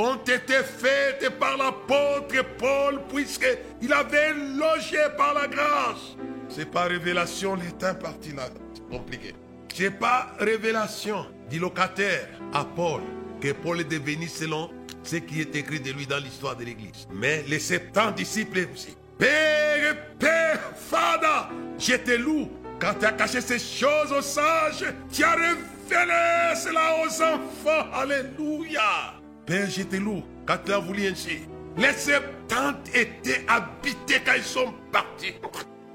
ont 0.00 0.16
été 0.16 0.62
faites 0.62 1.28
par 1.38 1.56
l'apôtre 1.56 2.44
Paul 2.58 3.00
puisqu'il 3.12 3.92
avait 3.92 4.32
logé 4.32 4.98
par 5.16 5.34
la 5.34 5.46
grâce. 5.46 6.16
C'est 6.48 6.70
pas 6.70 6.84
révélation, 6.84 7.56
parti 8.00 8.32
là. 8.32 8.48
C'est 8.74 8.88
compliqué. 8.88 9.34
C'est 9.74 9.90
pas 9.90 10.34
révélation 10.38 11.26
du 11.48 11.58
locataire 11.58 12.28
à 12.52 12.64
Paul 12.64 13.02
que 13.40 13.52
Paul 13.52 13.80
est 13.80 13.84
devenu 13.84 14.26
selon 14.26 14.70
ce 15.02 15.16
qui 15.16 15.40
est 15.40 15.54
écrit 15.54 15.80
de 15.80 15.92
lui 15.92 16.06
dans 16.06 16.18
l'histoire 16.18 16.56
de 16.56 16.64
l'Église. 16.64 17.06
Mais 17.12 17.44
les 17.46 17.58
70 17.58 18.14
disciples 18.14 18.66
aussi. 18.72 18.96
Père, 19.18 19.96
Père, 20.18 20.60
Fada, 20.74 21.50
je 21.78 21.94
te 21.94 22.12
loue. 22.12 22.50
Quand 22.78 22.94
tu 22.98 23.06
as 23.06 23.12
caché 23.12 23.40
ces 23.40 23.58
choses 23.58 24.12
aux 24.12 24.22
sages, 24.22 24.84
tu 25.12 25.22
as 25.22 25.34
révélé 25.34 26.54
cela 26.56 26.96
aux 27.02 27.22
enfants. 27.22 27.90
Alléluia. 27.92 29.19
Je 29.50 29.82
te 29.82 29.96
loue 29.96 30.22
quand 30.46 30.58
tu 30.64 30.72
as 30.72 30.78
voulu 30.78 31.08
ainsi. 31.08 31.40
Les 31.76 31.92
70 31.92 32.94
étaient 32.94 33.44
habités 33.48 34.22
quand 34.24 34.34
ils 34.36 34.44
sont 34.44 34.72
partis. 34.92 35.34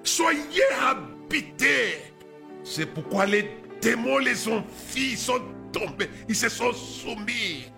Soyez 0.04 0.64
habités. 0.82 2.02
C'est 2.66 2.86
pourquoi 2.86 3.26
les 3.26 3.50
démons 3.82 4.18
les 4.18 4.48
ont 4.50 4.64
ils 4.98 5.18
sont 5.18 5.40
tombés, 5.72 6.10
ils 6.28 6.36
se 6.36 6.50
sont 6.50 6.74
soumis. 6.74 7.72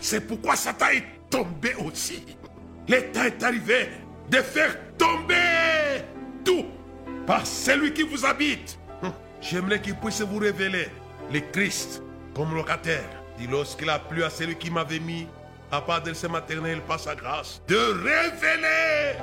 C'est 0.00 0.20
pourquoi 0.20 0.54
Satan 0.54 0.90
est 0.90 1.04
tombé 1.28 1.74
aussi. 1.84 2.24
Le 2.88 3.10
temps 3.10 3.24
est 3.24 3.42
arrivé 3.42 3.88
de 4.30 4.36
faire 4.36 4.76
tomber 4.98 6.04
tout 6.44 6.66
par 7.26 7.44
celui 7.44 7.92
qui 7.92 8.02
vous 8.02 8.24
habite. 8.24 8.78
j'aimerais 9.40 9.80
qu'il 9.80 9.96
puisse 9.96 10.20
vous 10.20 10.38
révéler 10.38 10.86
le 11.32 11.40
Christ 11.52 12.02
comme 12.34 12.54
locataire. 12.54 13.19
Lorsqu'il 13.48 13.90
a 13.90 13.98
plu 13.98 14.22
à 14.22 14.30
celui 14.30 14.56
qui 14.56 14.70
m'avait 14.70 15.00
mis 15.00 15.26
à 15.72 15.80
part 15.80 16.02
de 16.02 16.12
ses 16.12 16.28
maternelles 16.28 16.80
par 16.82 16.98
sa 16.98 17.14
grâce, 17.14 17.62
de 17.68 17.76
révéler 17.76 19.18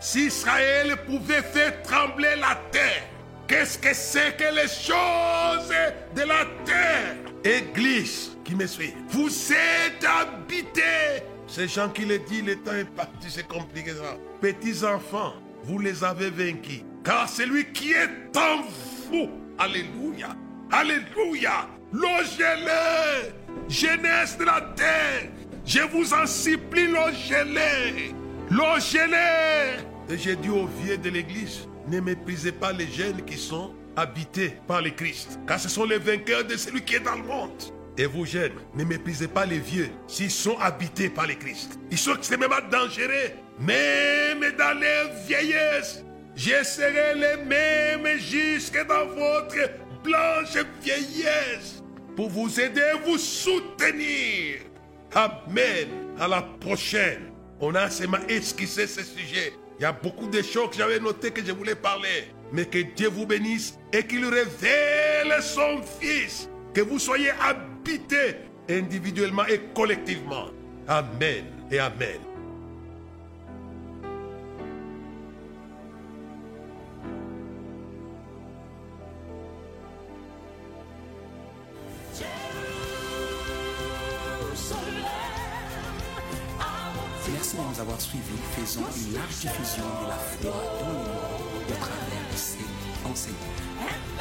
si 0.00 0.26
Israël 0.26 0.96
pouvait 1.06 1.42
faire 1.42 1.82
trembler 1.82 2.36
la 2.36 2.56
terre. 2.70 3.04
Qu'est-ce 3.46 3.78
que 3.78 3.94
c'est 3.94 4.36
que 4.36 4.54
les 4.54 4.68
choses 4.68 5.72
de 6.14 6.22
la 6.22 6.44
terre? 6.64 7.16
Église 7.44 8.36
qui 8.44 8.54
me 8.54 8.66
suit, 8.66 8.94
vous 9.08 9.30
êtes 9.52 10.04
habités. 10.04 11.22
Ces 11.46 11.68
gens 11.68 11.88
qui 11.88 12.04
le 12.04 12.18
disent, 12.18 12.44
le 12.44 12.56
temps 12.56 12.74
est 12.74 12.84
parti, 12.84 13.28
c'est 13.28 13.46
compliqué 13.46 13.92
ça. 13.92 14.16
Petits 14.40 14.84
enfants, 14.84 15.34
vous 15.62 15.78
les 15.78 16.02
avez 16.02 16.30
vaincus. 16.30 16.82
Car 17.04 17.28
celui 17.28 17.72
qui 17.72 17.92
est 17.92 18.36
en 18.36 18.62
vous, 19.08 19.30
Alléluia, 19.58 20.36
Alléluia, 20.72 21.68
logez-le, 21.96 23.32
jeunesse 23.68 24.36
de 24.38 24.44
la 24.44 24.60
terre, 24.76 25.30
je 25.64 25.80
vous 25.80 26.12
en 26.12 26.26
supplie, 26.26 26.88
logez-le, 26.88 28.12
logez-le. 28.50 30.12
Et 30.12 30.18
j'ai 30.18 30.36
dit 30.36 30.50
aux 30.50 30.66
vieux 30.82 30.98
de 30.98 31.10
l'église, 31.10 31.66
ne 31.88 32.00
méprisez 32.00 32.52
pas 32.52 32.72
les 32.72 32.86
jeunes 32.86 33.24
qui 33.24 33.36
sont 33.36 33.72
habités 33.96 34.54
par 34.66 34.82
le 34.82 34.90
Christ, 34.90 35.38
car 35.46 35.58
ce 35.58 35.68
sont 35.68 35.84
les 35.84 35.98
vainqueurs 35.98 36.44
de 36.44 36.56
celui 36.56 36.82
qui 36.82 36.96
est 36.96 37.00
dans 37.00 37.16
le 37.16 37.24
monde. 37.24 37.62
Et 37.98 38.04
vous 38.04 38.26
jeunes, 38.26 38.52
ne 38.74 38.84
méprisez 38.84 39.26
pas 39.26 39.46
les 39.46 39.58
vieux 39.58 39.88
s'ils 40.06 40.30
sont 40.30 40.58
habités 40.58 41.08
par 41.08 41.26
le 41.26 41.34
Christ. 41.34 41.78
Ils 41.90 41.96
sont 41.96 42.14
extrêmement 42.14 42.60
dangereux, 42.70 43.32
même 43.58 44.44
dans 44.58 44.78
les 44.78 45.26
vieillesses. 45.26 46.04
Je 46.36 46.62
serai 46.62 47.14
les 47.14 47.42
mêmes 47.44 48.18
jusque 48.18 48.86
dans 48.86 49.06
votre 49.06 49.70
blanche 50.04 50.62
vieillesse 50.82 51.75
pour 52.16 52.30
vous 52.30 52.58
aider, 52.58 52.92
vous 53.04 53.18
soutenir. 53.18 54.60
Amen. 55.14 55.88
À 56.18 56.26
la 56.26 56.42
prochaine. 56.42 57.30
On 57.60 57.74
a 57.74 57.88
seulement 57.90 58.18
esquissé 58.28 58.86
ce 58.86 59.02
sujet. 59.02 59.52
Il 59.78 59.82
y 59.82 59.84
a 59.84 59.92
beaucoup 59.92 60.26
de 60.26 60.42
choses 60.42 60.70
que 60.70 60.76
j'avais 60.76 60.98
notées 60.98 61.30
que 61.30 61.44
je 61.44 61.52
voulais 61.52 61.74
parler. 61.74 62.32
Mais 62.52 62.64
que 62.64 62.78
Dieu 62.78 63.08
vous 63.08 63.26
bénisse 63.26 63.78
et 63.92 64.02
qu'il 64.02 64.24
révèle 64.24 65.42
son 65.42 65.80
Fils. 66.00 66.48
Que 66.74 66.80
vous 66.80 66.98
soyez 66.98 67.30
habités 67.30 68.36
individuellement 68.68 69.46
et 69.46 69.60
collectivement. 69.74 70.46
Amen 70.88 71.44
et 71.70 71.78
Amen. 71.78 72.25
nous 87.76 87.82
avoir 87.82 88.00
suivis, 88.00 88.22
faisons 88.56 88.80
une 88.80 89.14
large 89.14 89.36
diffusion 89.40 89.84
de 90.02 90.08
la 90.08 90.16
foi 90.16 90.50
dans 90.50 90.86
le 90.88 90.94
monde 90.94 91.06
au 91.68 91.72
travers 91.72 92.26
de 92.32 92.36
ces 92.36 92.64
enseignements. 93.04 93.40
Hein? 93.80 94.16